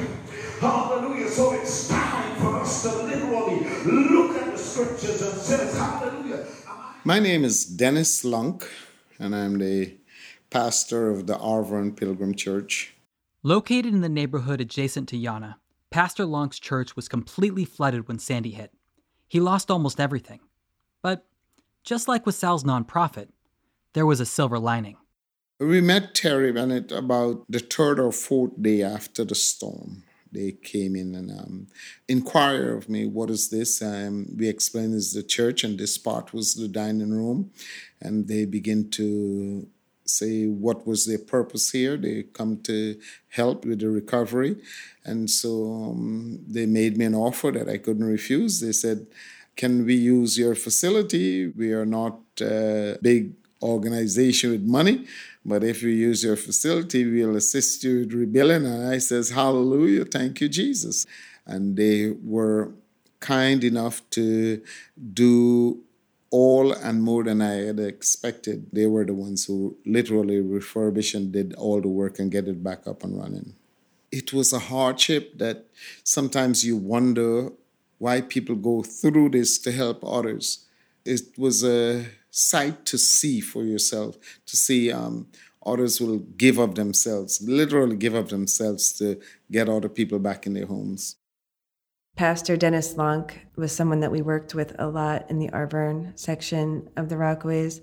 Hallelujah. 0.60 1.28
So 1.28 1.52
it's 1.52 1.88
time 1.88 2.36
for 2.36 2.60
us 2.60 2.82
to 2.82 3.02
literally 3.02 3.64
look 3.84 4.36
at 4.36 4.52
the 4.52 4.58
scriptures 4.58 5.22
and 5.22 5.40
say, 5.40 5.76
Hallelujah. 5.76 6.46
My 7.06 7.18
name 7.18 7.44
is 7.44 7.66
Dennis 7.66 8.24
Lunk, 8.24 8.66
and 9.18 9.36
I'm 9.36 9.58
the 9.58 9.94
pastor 10.48 11.10
of 11.10 11.26
the 11.26 11.36
Arverne 11.36 11.94
Pilgrim 11.94 12.34
Church. 12.34 12.94
Located 13.42 13.92
in 13.92 14.00
the 14.00 14.08
neighborhood 14.08 14.58
adjacent 14.58 15.10
to 15.10 15.18
Yana, 15.18 15.56
Pastor 15.90 16.24
Lunk's 16.24 16.58
church 16.58 16.96
was 16.96 17.06
completely 17.06 17.66
flooded 17.66 18.08
when 18.08 18.18
Sandy 18.18 18.52
hit. 18.52 18.72
He 19.28 19.38
lost 19.38 19.70
almost 19.70 20.00
everything. 20.00 20.40
But 21.02 21.26
just 21.82 22.08
like 22.08 22.24
with 22.24 22.36
Sal's 22.36 22.64
nonprofit, 22.64 23.28
there 23.92 24.06
was 24.06 24.18
a 24.18 24.24
silver 24.24 24.58
lining. 24.58 24.96
We 25.60 25.82
met 25.82 26.14
Terry 26.14 26.52
Bennett 26.52 26.90
about 26.90 27.44
the 27.50 27.58
third 27.58 28.00
or 28.00 28.12
fourth 28.12 28.62
day 28.62 28.82
after 28.82 29.26
the 29.26 29.34
storm. 29.34 30.04
They 30.34 30.52
came 30.52 30.96
in 30.96 31.14
and 31.14 31.30
um, 31.30 31.66
of 32.08 32.88
me, 32.88 33.06
what 33.06 33.30
is 33.30 33.50
this? 33.50 33.80
Um, 33.80 34.26
we 34.36 34.48
explained 34.48 34.94
it's 34.94 35.14
the 35.14 35.22
church, 35.22 35.64
and 35.64 35.78
this 35.78 35.96
part 35.96 36.34
was 36.34 36.54
the 36.54 36.68
dining 36.68 37.12
room. 37.12 37.50
And 38.00 38.28
they 38.28 38.44
begin 38.44 38.90
to 38.90 39.66
say 40.04 40.46
what 40.46 40.86
was 40.86 41.06
their 41.06 41.18
purpose 41.18 41.70
here. 41.70 41.96
They 41.96 42.24
come 42.24 42.58
to 42.64 43.00
help 43.28 43.64
with 43.64 43.80
the 43.80 43.88
recovery. 43.88 44.56
And 45.04 45.30
so 45.30 45.90
um, 45.90 46.40
they 46.46 46.66
made 46.66 46.96
me 46.96 47.04
an 47.06 47.14
offer 47.14 47.50
that 47.52 47.68
I 47.68 47.78
couldn't 47.78 48.04
refuse. 48.04 48.60
They 48.60 48.72
said, 48.72 49.06
Can 49.56 49.86
we 49.86 49.94
use 49.94 50.38
your 50.38 50.54
facility? 50.54 51.46
We 51.48 51.72
are 51.72 51.86
not 51.86 52.18
a 52.40 52.98
big 53.00 53.34
organization 53.64 54.50
with 54.50 54.62
money, 54.62 55.06
but 55.44 55.64
if 55.64 55.82
you 55.82 55.90
use 55.90 56.22
your 56.22 56.36
facility, 56.36 57.04
we'll 57.10 57.36
assist 57.36 57.84
you 57.84 58.00
with 58.00 58.12
rebuilding. 58.12 58.66
And 58.66 58.88
I 58.88 58.98
says, 58.98 59.30
Hallelujah, 59.30 60.04
thank 60.04 60.40
you, 60.40 60.48
Jesus. 60.48 61.06
And 61.46 61.76
they 61.76 62.10
were 62.22 62.72
kind 63.20 63.64
enough 63.64 64.02
to 64.10 64.62
do 65.12 65.82
all 66.30 66.72
and 66.72 67.02
more 67.02 67.22
than 67.22 67.40
I 67.40 67.54
had 67.68 67.78
expected. 67.78 68.66
They 68.72 68.86
were 68.86 69.04
the 69.04 69.14
ones 69.14 69.46
who 69.46 69.76
literally 69.86 70.40
refurbished 70.40 71.14
and 71.14 71.32
did 71.32 71.54
all 71.54 71.80
the 71.80 71.88
work 71.88 72.18
and 72.18 72.30
get 72.30 72.48
it 72.48 72.62
back 72.62 72.86
up 72.86 73.04
and 73.04 73.16
running. 73.16 73.54
It 74.10 74.32
was 74.32 74.52
a 74.52 74.58
hardship 74.58 75.38
that 75.38 75.66
sometimes 76.02 76.64
you 76.64 76.76
wonder 76.76 77.50
why 77.98 78.20
people 78.20 78.56
go 78.56 78.82
through 78.82 79.30
this 79.30 79.58
to 79.60 79.72
help 79.72 80.04
others. 80.04 80.66
It 81.04 81.38
was 81.38 81.62
a 81.62 82.06
sight 82.36 82.84
to 82.84 82.98
see 82.98 83.40
for 83.40 83.62
yourself, 83.62 84.18
to 84.44 84.56
see 84.56 84.90
um, 84.90 85.28
others 85.64 86.00
will 86.00 86.18
give 86.36 86.58
up 86.58 86.74
themselves, 86.74 87.40
literally 87.40 87.94
give 87.94 88.14
up 88.16 88.28
themselves 88.28 88.92
to 88.94 89.20
get 89.52 89.68
other 89.68 89.88
people 89.88 90.18
back 90.18 90.44
in 90.44 90.54
their 90.54 90.66
homes. 90.66 91.16
Pastor 92.16 92.56
Dennis 92.56 92.94
Lonk 92.94 93.34
was 93.54 93.70
someone 93.70 94.00
that 94.00 94.10
we 94.10 94.20
worked 94.20 94.52
with 94.52 94.74
a 94.80 94.88
lot 94.88 95.30
in 95.30 95.38
the 95.38 95.48
Arverne 95.50 96.18
section 96.18 96.88
of 96.96 97.08
the 97.08 97.14
Rockaways. 97.14 97.80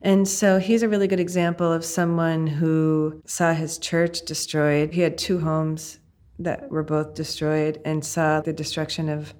And 0.00 0.28
so 0.28 0.60
he's 0.60 0.84
a 0.84 0.88
really 0.88 1.08
good 1.08 1.20
example 1.20 1.72
of 1.72 1.84
someone 1.84 2.46
who 2.46 3.20
saw 3.26 3.52
his 3.52 3.78
church 3.78 4.24
destroyed. 4.24 4.92
He 4.92 5.00
had 5.00 5.18
two 5.18 5.40
homes 5.40 5.98
that 6.38 6.70
were 6.70 6.84
both 6.84 7.14
destroyed 7.14 7.80
and 7.84 8.04
saw 8.04 8.40
the 8.40 8.52
destruction 8.52 9.08
of 9.08 9.34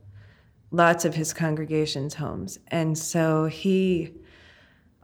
lots 0.72 1.04
of 1.04 1.14
his 1.14 1.32
congregation's 1.32 2.14
homes. 2.14 2.58
And 2.68 2.98
so 2.98 3.46
he 3.46 4.14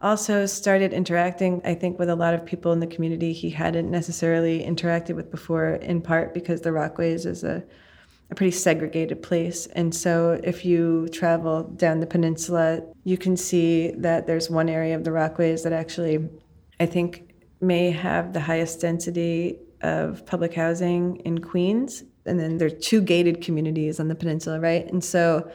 also 0.01 0.45
started 0.45 0.93
interacting, 0.93 1.61
I 1.63 1.73
think, 1.73 1.97
with 1.97 2.09
a 2.09 2.15
lot 2.15 2.33
of 2.33 2.45
people 2.45 2.71
in 2.71 2.79
the 2.79 2.87
community 2.87 3.33
he 3.33 3.49
hadn't 3.49 3.89
necessarily 3.89 4.63
interacted 4.63 5.15
with 5.15 5.31
before, 5.31 5.75
in 5.75 6.01
part 6.01 6.33
because 6.33 6.61
the 6.61 6.69
Rockaways 6.69 7.25
is 7.25 7.43
a, 7.43 7.63
a 8.29 8.35
pretty 8.35 8.51
segregated 8.51 9.23
place. 9.23 9.67
And 9.67 9.95
so 9.95 10.39
if 10.43 10.65
you 10.65 11.07
travel 11.09 11.63
down 11.63 11.99
the 11.99 12.07
peninsula, 12.07 12.81
you 13.03 13.17
can 13.17 13.37
see 13.37 13.91
that 13.97 14.27
there's 14.27 14.49
one 14.49 14.69
area 14.69 14.95
of 14.95 15.03
the 15.03 15.11
Rockaways 15.11 15.63
that 15.63 15.73
actually, 15.73 16.29
I 16.79 16.85
think, 16.85 17.33
may 17.61 17.91
have 17.91 18.33
the 18.33 18.41
highest 18.41 18.81
density 18.81 19.59
of 19.81 20.25
public 20.25 20.53
housing 20.53 21.17
in 21.17 21.39
Queens. 21.39 22.03
And 22.25 22.39
then 22.39 22.57
there 22.57 22.67
are 22.67 22.71
two 22.71 23.01
gated 23.01 23.41
communities 23.41 23.99
on 23.99 24.07
the 24.07 24.15
peninsula, 24.15 24.59
right? 24.59 24.85
And 24.91 25.03
so 25.03 25.49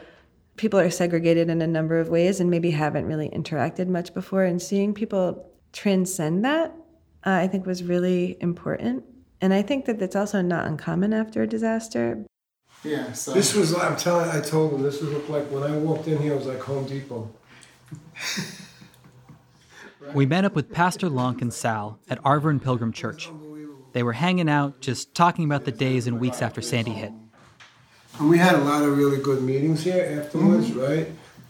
people 0.57 0.79
are 0.79 0.89
segregated 0.89 1.49
in 1.49 1.61
a 1.61 1.67
number 1.67 1.99
of 1.99 2.09
ways 2.09 2.39
and 2.39 2.49
maybe 2.49 2.71
haven't 2.71 3.05
really 3.05 3.29
interacted 3.29 3.87
much 3.87 4.13
before. 4.13 4.43
And 4.43 4.61
seeing 4.61 4.93
people 4.93 5.49
transcend 5.73 6.43
that, 6.45 6.71
uh, 7.25 7.31
I 7.31 7.47
think, 7.47 7.65
was 7.65 7.83
really 7.83 8.37
important. 8.39 9.03
And 9.39 9.53
I 9.53 9.61
think 9.61 9.85
that 9.85 9.99
that's 9.99 10.15
also 10.15 10.41
not 10.41 10.67
uncommon 10.67 11.13
after 11.13 11.41
a 11.41 11.47
disaster. 11.47 12.25
Yeah, 12.83 13.11
so 13.13 13.33
This 13.33 13.53
was, 13.55 13.75
I'm 13.75 13.95
telling, 13.95 14.29
I 14.29 14.41
told 14.41 14.73
them, 14.73 14.81
this 14.81 15.01
was 15.01 15.11
like, 15.29 15.45
when 15.51 15.63
I 15.63 15.75
walked 15.77 16.07
in 16.07 16.19
here, 16.21 16.33
it 16.33 16.37
was 16.37 16.47
like 16.47 16.59
Home 16.61 16.85
Depot. 16.85 17.31
We 20.13 20.25
met 20.25 20.43
up 20.43 20.55
with 20.55 20.73
Pastor 20.73 21.07
Lonk 21.07 21.41
and 21.41 21.53
Sal 21.53 21.99
at 22.09 22.21
Arverne 22.23 22.61
Pilgrim 22.61 22.91
Church. 22.91 23.29
They 23.93 24.03
were 24.03 24.13
hanging 24.13 24.49
out, 24.49 24.81
just 24.81 25.15
talking 25.15 25.45
about 25.45 25.63
the 25.63 25.71
days 25.71 26.05
and 26.07 26.19
weeks 26.19 26.41
after 26.41 26.61
Sandy 26.61 26.91
hit. 26.91 27.13
And 28.21 28.29
we 28.29 28.37
had 28.37 28.53
a 28.53 28.59
lot 28.63 28.83
of 28.83 28.95
really 28.95 29.17
good 29.17 29.41
meetings 29.41 29.83
here 29.83 30.19
afterwards, 30.21 30.71
right? 30.73 31.07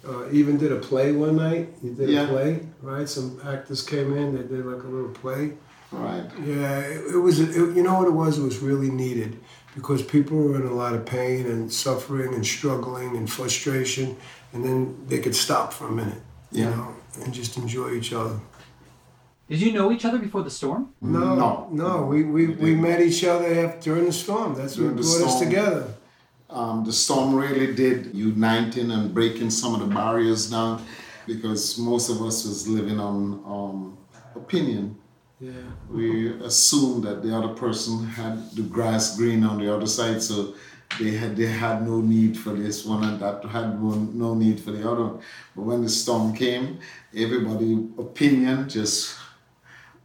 Uh, 0.08 0.32
even 0.32 0.58
did 0.58 0.72
a 0.72 0.78
play 0.78 1.12
one 1.12 1.36
night. 1.36 1.68
You 1.84 1.94
did 1.94 2.10
Yeah. 2.10 2.24
a 2.24 2.28
play, 2.30 2.60
right? 2.82 3.08
Some 3.10 3.42
actors 3.46 3.84
came 3.84 4.16
in. 4.16 4.34
They 4.36 4.44
did 4.44 4.66
like 4.66 4.82
a 4.82 4.88
little 4.88 5.10
play. 5.10 5.52
right. 5.92 6.24
Yeah, 6.46 6.80
it, 6.80 7.16
it 7.16 7.18
was. 7.18 7.42
It, 7.42 7.54
you 7.76 7.84
know 7.84 7.96
what 8.00 8.08
it 8.08 8.14
was? 8.14 8.40
It 8.40 8.44
was 8.44 8.60
really 8.60 8.90
needed 8.90 9.38
because 9.76 10.02
people 10.02 10.38
were 10.38 10.56
in 10.56 10.66
a 10.66 10.74
lot 10.74 10.94
of 10.94 11.06
pain 11.06 11.46
and 11.46 11.72
suffering 11.72 12.34
and 12.34 12.46
struggling 12.48 13.18
and 13.18 13.30
frustration, 13.30 14.16
and 14.54 14.64
then 14.64 14.96
they 15.10 15.20
could 15.20 15.36
stop 15.36 15.74
for 15.74 15.88
a 15.88 15.92
minute, 15.92 16.22
you 16.54 16.64
know, 16.64 16.88
and 17.22 17.34
just 17.34 17.58
enjoy 17.58 17.92
each 17.92 18.14
other. 18.14 18.40
Did 19.50 19.60
you 19.60 19.74
know 19.74 19.92
each 19.92 20.06
other 20.06 20.18
before 20.18 20.44
the 20.44 20.50
storm? 20.50 20.94
No, 21.02 21.36
No. 21.36 21.68
no, 21.72 22.04
we, 22.06 22.24
we, 22.24 22.48
we 22.48 22.74
met 22.74 23.02
each 23.02 23.26
other 23.26 23.48
after, 23.66 23.82
during 23.82 24.06
the 24.06 24.14
storm. 24.14 24.56
That's 24.56 24.78
what 24.78 24.84
During 24.84 24.96
the 24.96 25.02
brought 25.04 25.28
us 25.28 25.40
together. 25.42 25.94
Um, 26.52 26.84
the 26.84 26.92
storm 26.92 27.34
really 27.34 27.74
did 27.74 28.14
uniting 28.14 28.92
and 28.92 29.14
breaking 29.14 29.52
some 29.52 29.74
of 29.74 29.80
the 29.80 29.94
barriers 29.94 30.50
down 30.50 30.86
because 31.26 31.78
most 31.78 32.10
of 32.10 32.22
us 32.22 32.46
was 32.46 32.68
living 32.68 33.00
on 33.00 33.42
um, 33.46 33.98
opinion. 34.36 34.98
Yeah. 35.40 35.52
We 35.90 36.30
assumed 36.44 37.04
that 37.06 37.24
the 37.24 37.36
other 37.36 37.54
person 37.54 38.06
had 38.06 38.52
the 38.52 38.64
grass 38.64 39.18
green 39.18 39.44
on 39.44 39.60
the 39.60 39.74
other 39.74 39.88
side, 39.88 40.22
so 40.22 40.54
they 41.00 41.12
had 41.12 41.36
they 41.36 41.48
had 41.48 41.88
no 41.88 42.02
need 42.02 42.38
for 42.38 42.52
this 42.52 42.86
one 42.86 43.04
and 43.04 43.20
that 43.22 43.44
had 43.46 43.82
no, 43.82 43.92
no 43.96 44.36
need 44.36 44.60
for 44.60 44.72
the 44.72 44.90
other. 44.90 45.10
But 45.56 45.64
when 45.64 45.82
the 45.82 45.90
storm 45.90 46.36
came, 46.36 46.80
everybody 47.16 47.74
opinion 47.98 48.68
just 48.68 49.18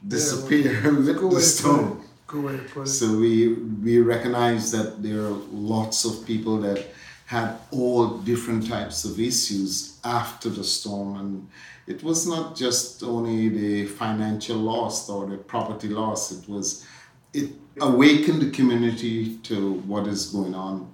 disappeared 0.06 0.84
with 0.96 1.06
Good 1.06 1.22
way 1.24 1.30
to 1.30 1.34
the 1.34 1.40
storm. 1.42 2.05
Good 2.26 2.44
way 2.44 2.56
to 2.56 2.62
put 2.64 2.82
it. 2.82 2.88
So 2.88 3.18
we 3.18 3.52
we 3.52 4.00
recognize 4.00 4.72
that 4.72 5.02
there 5.02 5.20
are 5.20 5.38
lots 5.52 6.04
of 6.04 6.26
people 6.26 6.58
that 6.58 6.84
had 7.26 7.56
all 7.70 8.18
different 8.18 8.68
types 8.68 9.04
of 9.04 9.18
issues 9.18 9.98
after 10.04 10.48
the 10.48 10.64
storm, 10.64 11.16
and 11.16 11.48
it 11.86 12.02
was 12.02 12.26
not 12.26 12.56
just 12.56 13.02
only 13.02 13.48
the 13.48 13.86
financial 13.86 14.56
loss 14.56 15.08
or 15.08 15.26
the 15.26 15.36
property 15.36 15.88
loss. 15.88 16.32
It 16.32 16.48
was 16.48 16.84
it 17.32 17.50
awakened 17.80 18.42
the 18.42 18.50
community 18.50 19.36
to 19.38 19.74
what 19.90 20.06
is 20.06 20.26
going 20.26 20.54
on 20.54 20.92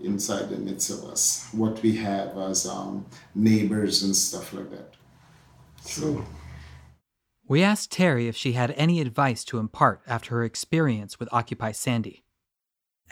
inside 0.00 0.50
the 0.50 0.58
midst 0.58 0.90
of 0.90 1.04
us, 1.04 1.48
what 1.52 1.80
we 1.82 1.96
have 1.96 2.36
as 2.36 2.66
um, 2.66 3.06
neighbors 3.34 4.02
and 4.02 4.14
stuff 4.14 4.52
like 4.52 4.70
that. 4.70 4.94
True. 5.86 6.24
We 7.46 7.62
asked 7.62 7.92
Terry 7.92 8.26
if 8.26 8.36
she 8.36 8.52
had 8.52 8.70
any 8.72 9.00
advice 9.00 9.44
to 9.44 9.58
impart 9.58 10.00
after 10.06 10.36
her 10.36 10.44
experience 10.44 11.20
with 11.20 11.28
Occupy 11.30 11.72
Sandy. 11.72 12.24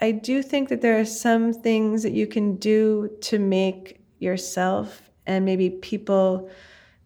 I 0.01 0.11
do 0.11 0.41
think 0.41 0.69
that 0.69 0.81
there 0.81 0.99
are 0.99 1.05
some 1.05 1.53
things 1.53 2.01
that 2.01 2.13
you 2.13 2.25
can 2.25 2.55
do 2.55 3.15
to 3.21 3.37
make 3.37 4.01
yourself 4.17 5.11
and 5.27 5.45
maybe 5.45 5.69
people 5.69 6.49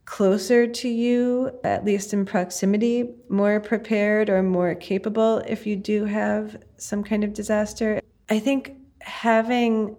closer 0.05 0.65
to 0.65 0.87
you, 0.87 1.51
at 1.65 1.83
least 1.83 2.13
in 2.13 2.25
proximity, 2.25 3.13
more 3.27 3.59
prepared 3.59 4.29
or 4.29 4.41
more 4.41 4.73
capable 4.73 5.39
if 5.39 5.67
you 5.67 5.75
do 5.75 6.05
have 6.05 6.55
some 6.77 7.03
kind 7.03 7.25
of 7.25 7.33
disaster. 7.33 7.99
I 8.29 8.39
think 8.39 8.71
having 9.01 9.97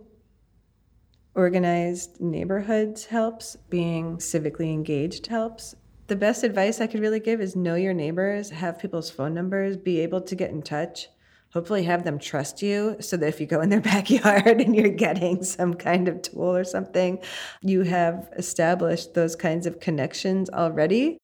organized 1.34 2.20
neighborhoods 2.20 3.04
helps, 3.04 3.56
being 3.68 4.16
civically 4.16 4.72
engaged 4.72 5.26
helps. 5.26 5.74
The 6.08 6.16
best 6.16 6.42
advice 6.42 6.80
I 6.80 6.86
could 6.86 7.00
really 7.00 7.20
give 7.20 7.40
is 7.40 7.54
know 7.54 7.74
your 7.74 7.94
neighbors, 7.94 8.50
have 8.50 8.78
people's 8.78 9.10
phone 9.10 9.34
numbers, 9.34 9.76
be 9.76 10.00
able 10.00 10.20
to 10.22 10.34
get 10.34 10.50
in 10.50 10.62
touch 10.62 11.08
hopefully 11.50 11.84
have 11.84 12.04
them 12.04 12.18
trust 12.18 12.62
you 12.62 12.96
so 13.00 13.16
that 13.16 13.26
if 13.26 13.40
you 13.40 13.46
go 13.46 13.60
in 13.60 13.68
their 13.68 13.80
backyard 13.92 14.60
and 14.60 14.74
you're 14.74 14.88
getting 14.88 15.42
some 15.42 15.74
kind 15.74 16.08
of 16.08 16.22
tool 16.22 16.54
or 16.56 16.64
something, 16.64 17.18
you 17.62 17.82
have 17.82 18.28
established 18.36 19.14
those 19.14 19.36
kinds 19.36 19.66
of 19.66 19.80
connections 19.80 20.50
already. 20.50 21.18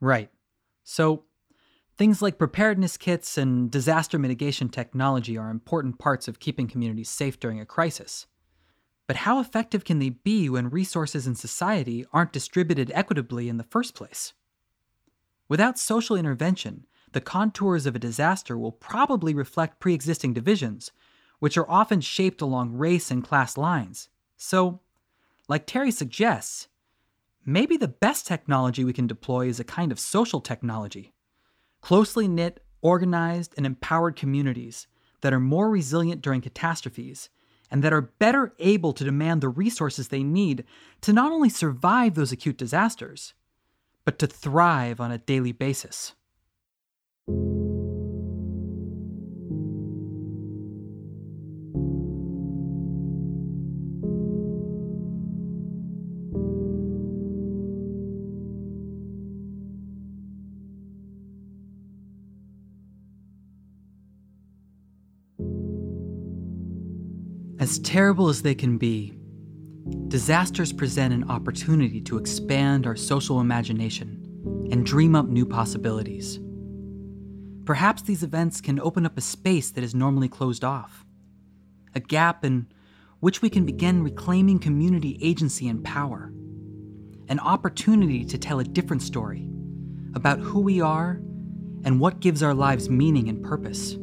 Right. 0.00 0.30
So, 0.84 1.24
things 1.96 2.20
like 2.20 2.38
preparedness 2.38 2.96
kits 2.96 3.38
and 3.38 3.70
disaster 3.70 4.18
mitigation 4.18 4.68
technology 4.68 5.38
are 5.38 5.48
important 5.48 5.98
parts 5.98 6.28
of 6.28 6.40
keeping 6.40 6.66
communities 6.66 7.08
safe 7.08 7.38
during 7.40 7.60
a 7.60 7.66
crisis. 7.66 8.26
But 9.06 9.16
how 9.16 9.38
effective 9.38 9.84
can 9.84 9.98
they 9.98 10.10
be 10.10 10.48
when 10.48 10.70
resources 10.70 11.26
in 11.26 11.34
society 11.34 12.06
aren't 12.12 12.32
distributed 12.32 12.90
equitably 12.94 13.48
in 13.48 13.58
the 13.58 13.64
first 13.64 13.94
place? 13.94 14.32
Without 15.48 15.78
social 15.78 16.16
intervention, 16.16 16.86
the 17.12 17.20
contours 17.20 17.86
of 17.86 17.94
a 17.94 18.00
disaster 18.00 18.58
will 18.58 18.72
probably 18.72 19.34
reflect 19.34 19.78
pre 19.78 19.94
existing 19.94 20.32
divisions, 20.32 20.90
which 21.38 21.58
are 21.58 21.70
often 21.70 22.00
shaped 22.00 22.40
along 22.40 22.72
race 22.72 23.10
and 23.10 23.22
class 23.22 23.56
lines. 23.56 24.08
So, 24.36 24.80
like 25.48 25.66
Terry 25.66 25.90
suggests, 25.90 26.68
maybe 27.44 27.76
the 27.76 27.88
best 27.88 28.26
technology 28.26 28.84
we 28.84 28.94
can 28.94 29.06
deploy 29.06 29.48
is 29.48 29.60
a 29.60 29.64
kind 29.64 29.92
of 29.92 30.00
social 30.00 30.40
technology. 30.40 31.12
Closely 31.82 32.26
knit, 32.26 32.64
organized, 32.80 33.52
and 33.58 33.66
empowered 33.66 34.16
communities 34.16 34.86
that 35.20 35.34
are 35.34 35.40
more 35.40 35.68
resilient 35.68 36.22
during 36.22 36.40
catastrophes 36.40 37.28
and 37.70 37.82
that 37.82 37.92
are 37.92 38.12
better 38.18 38.54
able 38.58 38.92
to 38.92 39.04
demand 39.04 39.40
the 39.40 39.48
resources 39.48 40.08
they 40.08 40.22
need 40.22 40.64
to 41.00 41.12
not 41.12 41.32
only 41.32 41.48
survive 41.48 42.14
those 42.14 42.32
acute 42.32 42.56
disasters, 42.56 43.34
but 44.04 44.18
to 44.18 44.26
thrive 44.26 45.00
on 45.00 45.10
a 45.10 45.18
daily 45.18 45.52
basis. 45.52 46.14
Terrible 67.94 68.28
as 68.28 68.42
they 68.42 68.56
can 68.56 68.76
be, 68.76 69.14
disasters 70.08 70.72
present 70.72 71.14
an 71.14 71.30
opportunity 71.30 72.00
to 72.00 72.18
expand 72.18 72.88
our 72.88 72.96
social 72.96 73.40
imagination 73.40 74.20
and 74.72 74.84
dream 74.84 75.14
up 75.14 75.26
new 75.26 75.46
possibilities. 75.46 76.40
Perhaps 77.64 78.02
these 78.02 78.24
events 78.24 78.60
can 78.60 78.80
open 78.80 79.06
up 79.06 79.16
a 79.16 79.20
space 79.20 79.70
that 79.70 79.84
is 79.84 79.94
normally 79.94 80.28
closed 80.28 80.64
off, 80.64 81.04
a 81.94 82.00
gap 82.00 82.44
in 82.44 82.66
which 83.20 83.42
we 83.42 83.48
can 83.48 83.64
begin 83.64 84.02
reclaiming 84.02 84.58
community 84.58 85.16
agency 85.22 85.68
and 85.68 85.84
power, 85.84 86.32
an 87.28 87.38
opportunity 87.38 88.24
to 88.24 88.36
tell 88.36 88.58
a 88.58 88.64
different 88.64 89.02
story 89.02 89.48
about 90.16 90.40
who 90.40 90.58
we 90.58 90.80
are 90.80 91.20
and 91.84 92.00
what 92.00 92.18
gives 92.18 92.42
our 92.42 92.54
lives 92.54 92.90
meaning 92.90 93.28
and 93.28 93.40
purpose. 93.44 93.96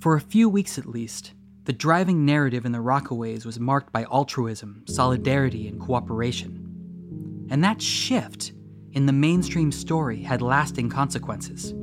For 0.00 0.16
a 0.16 0.20
few 0.20 0.48
weeks 0.48 0.78
at 0.78 0.86
least, 0.86 1.34
the 1.64 1.74
driving 1.74 2.24
narrative 2.24 2.64
in 2.64 2.72
the 2.72 2.78
Rockaways 2.78 3.44
was 3.44 3.60
marked 3.60 3.92
by 3.92 4.04
altruism, 4.04 4.82
solidarity, 4.88 5.68
and 5.68 5.78
cooperation. 5.78 7.46
And 7.50 7.62
that 7.62 7.82
shift 7.82 8.52
in 8.92 9.04
the 9.04 9.12
mainstream 9.12 9.70
story 9.70 10.22
had 10.22 10.40
lasting 10.40 10.88
consequences. 10.88 11.74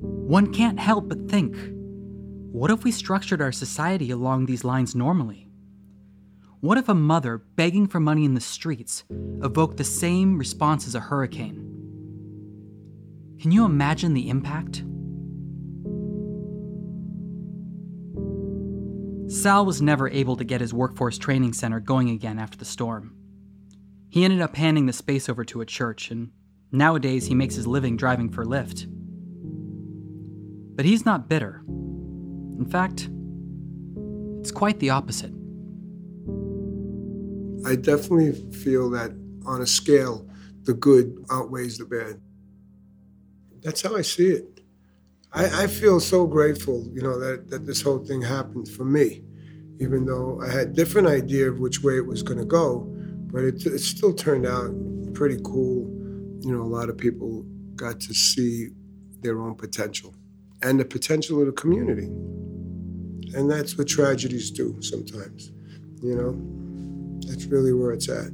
One 0.00 0.50
can't 0.50 0.80
help 0.80 1.10
but 1.10 1.28
think 1.28 1.54
what 2.52 2.70
if 2.70 2.84
we 2.84 2.90
structured 2.90 3.42
our 3.42 3.52
society 3.52 4.10
along 4.10 4.46
these 4.46 4.64
lines 4.64 4.94
normally? 4.94 5.50
What 6.60 6.78
if 6.78 6.88
a 6.88 6.94
mother 6.94 7.36
begging 7.36 7.86
for 7.86 8.00
money 8.00 8.24
in 8.24 8.32
the 8.32 8.40
streets 8.40 9.04
evoked 9.42 9.76
the 9.76 9.84
same 9.84 10.38
response 10.38 10.86
as 10.86 10.94
a 10.94 11.00
hurricane? 11.00 11.58
Can 13.38 13.52
you 13.52 13.66
imagine 13.66 14.14
the 14.14 14.30
impact? 14.30 14.82
Sal 19.28 19.66
was 19.66 19.82
never 19.82 20.08
able 20.08 20.36
to 20.36 20.44
get 20.44 20.62
his 20.62 20.72
workforce 20.72 21.18
training 21.18 21.52
center 21.52 21.80
going 21.80 22.08
again 22.08 22.38
after 22.38 22.56
the 22.56 22.64
storm. 22.64 23.14
He 24.08 24.24
ended 24.24 24.40
up 24.40 24.56
handing 24.56 24.86
the 24.86 24.92
space 24.92 25.28
over 25.28 25.44
to 25.44 25.60
a 25.60 25.66
church, 25.66 26.10
and 26.10 26.30
nowadays 26.72 27.26
he 27.26 27.34
makes 27.34 27.54
his 27.54 27.66
living 27.66 27.96
driving 27.96 28.30
for 28.30 28.46
Lyft. 28.46 28.86
But 30.76 30.86
he's 30.86 31.04
not 31.04 31.28
bitter. 31.28 31.62
In 31.66 32.66
fact, 32.70 33.10
it's 34.40 34.50
quite 34.50 34.80
the 34.80 34.90
opposite. 34.90 35.32
I 37.66 37.76
definitely 37.76 38.32
feel 38.52 38.88
that 38.90 39.10
on 39.44 39.60
a 39.60 39.66
scale, 39.66 40.26
the 40.62 40.72
good 40.72 41.24
outweighs 41.30 41.76
the 41.76 41.84
bad. 41.84 42.20
That's 43.62 43.82
how 43.82 43.94
I 43.94 44.02
see 44.02 44.28
it. 44.28 44.57
I, 45.32 45.64
I, 45.64 45.66
feel 45.66 46.00
so 46.00 46.26
grateful, 46.26 46.88
you 46.94 47.02
know, 47.02 47.18
that, 47.18 47.50
that 47.50 47.66
this 47.66 47.82
whole 47.82 47.98
thing 47.98 48.22
happened 48.22 48.68
for 48.68 48.84
me, 48.84 49.22
even 49.78 50.06
though 50.06 50.40
I 50.42 50.50
had 50.50 50.74
different 50.74 51.06
idea 51.06 51.50
of 51.50 51.58
which 51.58 51.82
way 51.82 51.96
it 51.96 52.06
was 52.06 52.22
going 52.22 52.38
to 52.38 52.46
go, 52.46 52.86
but 53.30 53.44
it, 53.44 53.66
it 53.66 53.80
still 53.80 54.14
turned 54.14 54.46
out 54.46 54.72
pretty 55.12 55.38
cool. 55.44 55.86
You 56.40 56.56
know, 56.56 56.62
a 56.62 56.70
lot 56.70 56.88
of 56.88 56.96
people 56.96 57.44
got 57.76 58.00
to 58.00 58.14
see 58.14 58.68
their 59.20 59.40
own 59.40 59.54
potential 59.54 60.14
and 60.62 60.80
the 60.80 60.84
potential 60.84 61.40
of 61.40 61.46
the 61.46 61.52
community. 61.52 62.06
And 63.36 63.50
that's 63.50 63.76
what 63.76 63.88
tragedies 63.88 64.50
do 64.50 64.80
sometimes, 64.80 65.52
you 66.02 66.16
know? 66.16 67.28
That's 67.28 67.44
really 67.44 67.74
where 67.74 67.92
it's 67.92 68.08
at. 68.08 68.30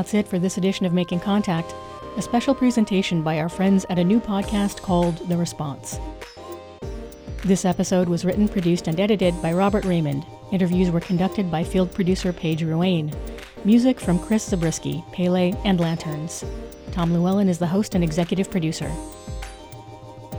That's 0.00 0.14
it 0.14 0.28
for 0.28 0.38
this 0.38 0.56
edition 0.56 0.86
of 0.86 0.94
Making 0.94 1.20
Contact, 1.20 1.74
a 2.16 2.22
special 2.22 2.54
presentation 2.54 3.20
by 3.20 3.38
our 3.38 3.50
friends 3.50 3.84
at 3.90 3.98
a 3.98 4.02
new 4.02 4.18
podcast 4.18 4.80
called 4.80 5.18
The 5.28 5.36
Response. 5.36 6.00
This 7.44 7.66
episode 7.66 8.08
was 8.08 8.24
written, 8.24 8.48
produced, 8.48 8.88
and 8.88 8.98
edited 8.98 9.34
by 9.42 9.52
Robert 9.52 9.84
Raymond. 9.84 10.24
Interviews 10.52 10.90
were 10.90 11.00
conducted 11.00 11.50
by 11.50 11.62
field 11.62 11.92
producer 11.92 12.32
Paige 12.32 12.62
Ruane. 12.62 13.14
Music 13.66 14.00
from 14.00 14.18
Chris 14.18 14.42
Zabriskie, 14.42 15.04
Pele, 15.12 15.52
and 15.66 15.78
Lanterns. 15.78 16.46
Tom 16.92 17.12
Llewellyn 17.12 17.50
is 17.50 17.58
the 17.58 17.66
host 17.66 17.94
and 17.94 18.02
executive 18.02 18.50
producer. 18.50 18.90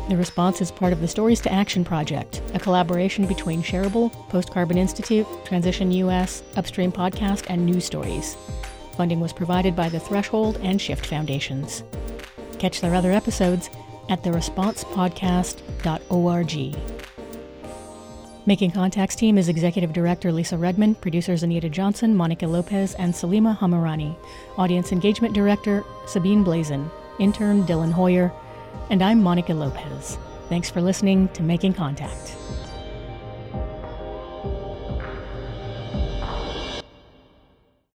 The 0.09 0.17
response 0.17 0.59
is 0.61 0.71
part 0.71 0.91
of 0.91 1.01
the 1.01 1.07
Stories 1.07 1.39
to 1.41 1.53
Action 1.53 1.85
project, 1.85 2.41
a 2.55 2.59
collaboration 2.59 3.27
between 3.27 3.61
Shareable, 3.61 4.11
Post 4.29 4.49
Carbon 4.49 4.79
Institute, 4.79 5.27
Transition 5.45 5.91
US, 5.91 6.41
Upstream 6.55 6.91
Podcast, 6.91 7.45
and 7.47 7.63
News 7.63 7.85
Stories. 7.85 8.35
Funding 8.95 9.19
was 9.19 9.33
provided 9.33 9.75
by 9.75 9.89
the 9.89 9.99
Threshold 9.99 10.57
and 10.61 10.81
Shift 10.81 11.05
Foundations. 11.05 11.83
Catch 12.59 12.79
their 12.81 12.95
other 12.95 13.11
episodes 13.11 13.69
at 14.09 14.23
theresponsepodcast.org. 14.23 16.75
Making 18.47 18.71
Contacts 18.71 19.15
team 19.15 19.37
is 19.37 19.49
Executive 19.49 19.93
Director 19.93 20.31
Lisa 20.31 20.55
Rudman, 20.55 20.99
producers 20.99 21.43
Anita 21.43 21.69
Johnson, 21.69 22.15
Monica 22.15 22.47
Lopez, 22.47 22.95
and 22.95 23.13
Salima 23.13 23.55
Hamirani, 23.57 24.15
Audience 24.57 24.91
Engagement 24.91 25.35
Director 25.35 25.83
Sabine 26.07 26.43
Blaizin, 26.43 26.89
Intern 27.19 27.63
Dylan 27.65 27.91
Hoyer, 27.91 28.31
and 28.89 29.03
I'm 29.03 29.21
Monica 29.21 29.53
Lopez. 29.53 30.17
Thanks 30.49 30.71
for 30.71 30.81
listening 30.81 31.27
to 31.29 31.43
Making 31.43 31.73
Contact. 31.73 32.35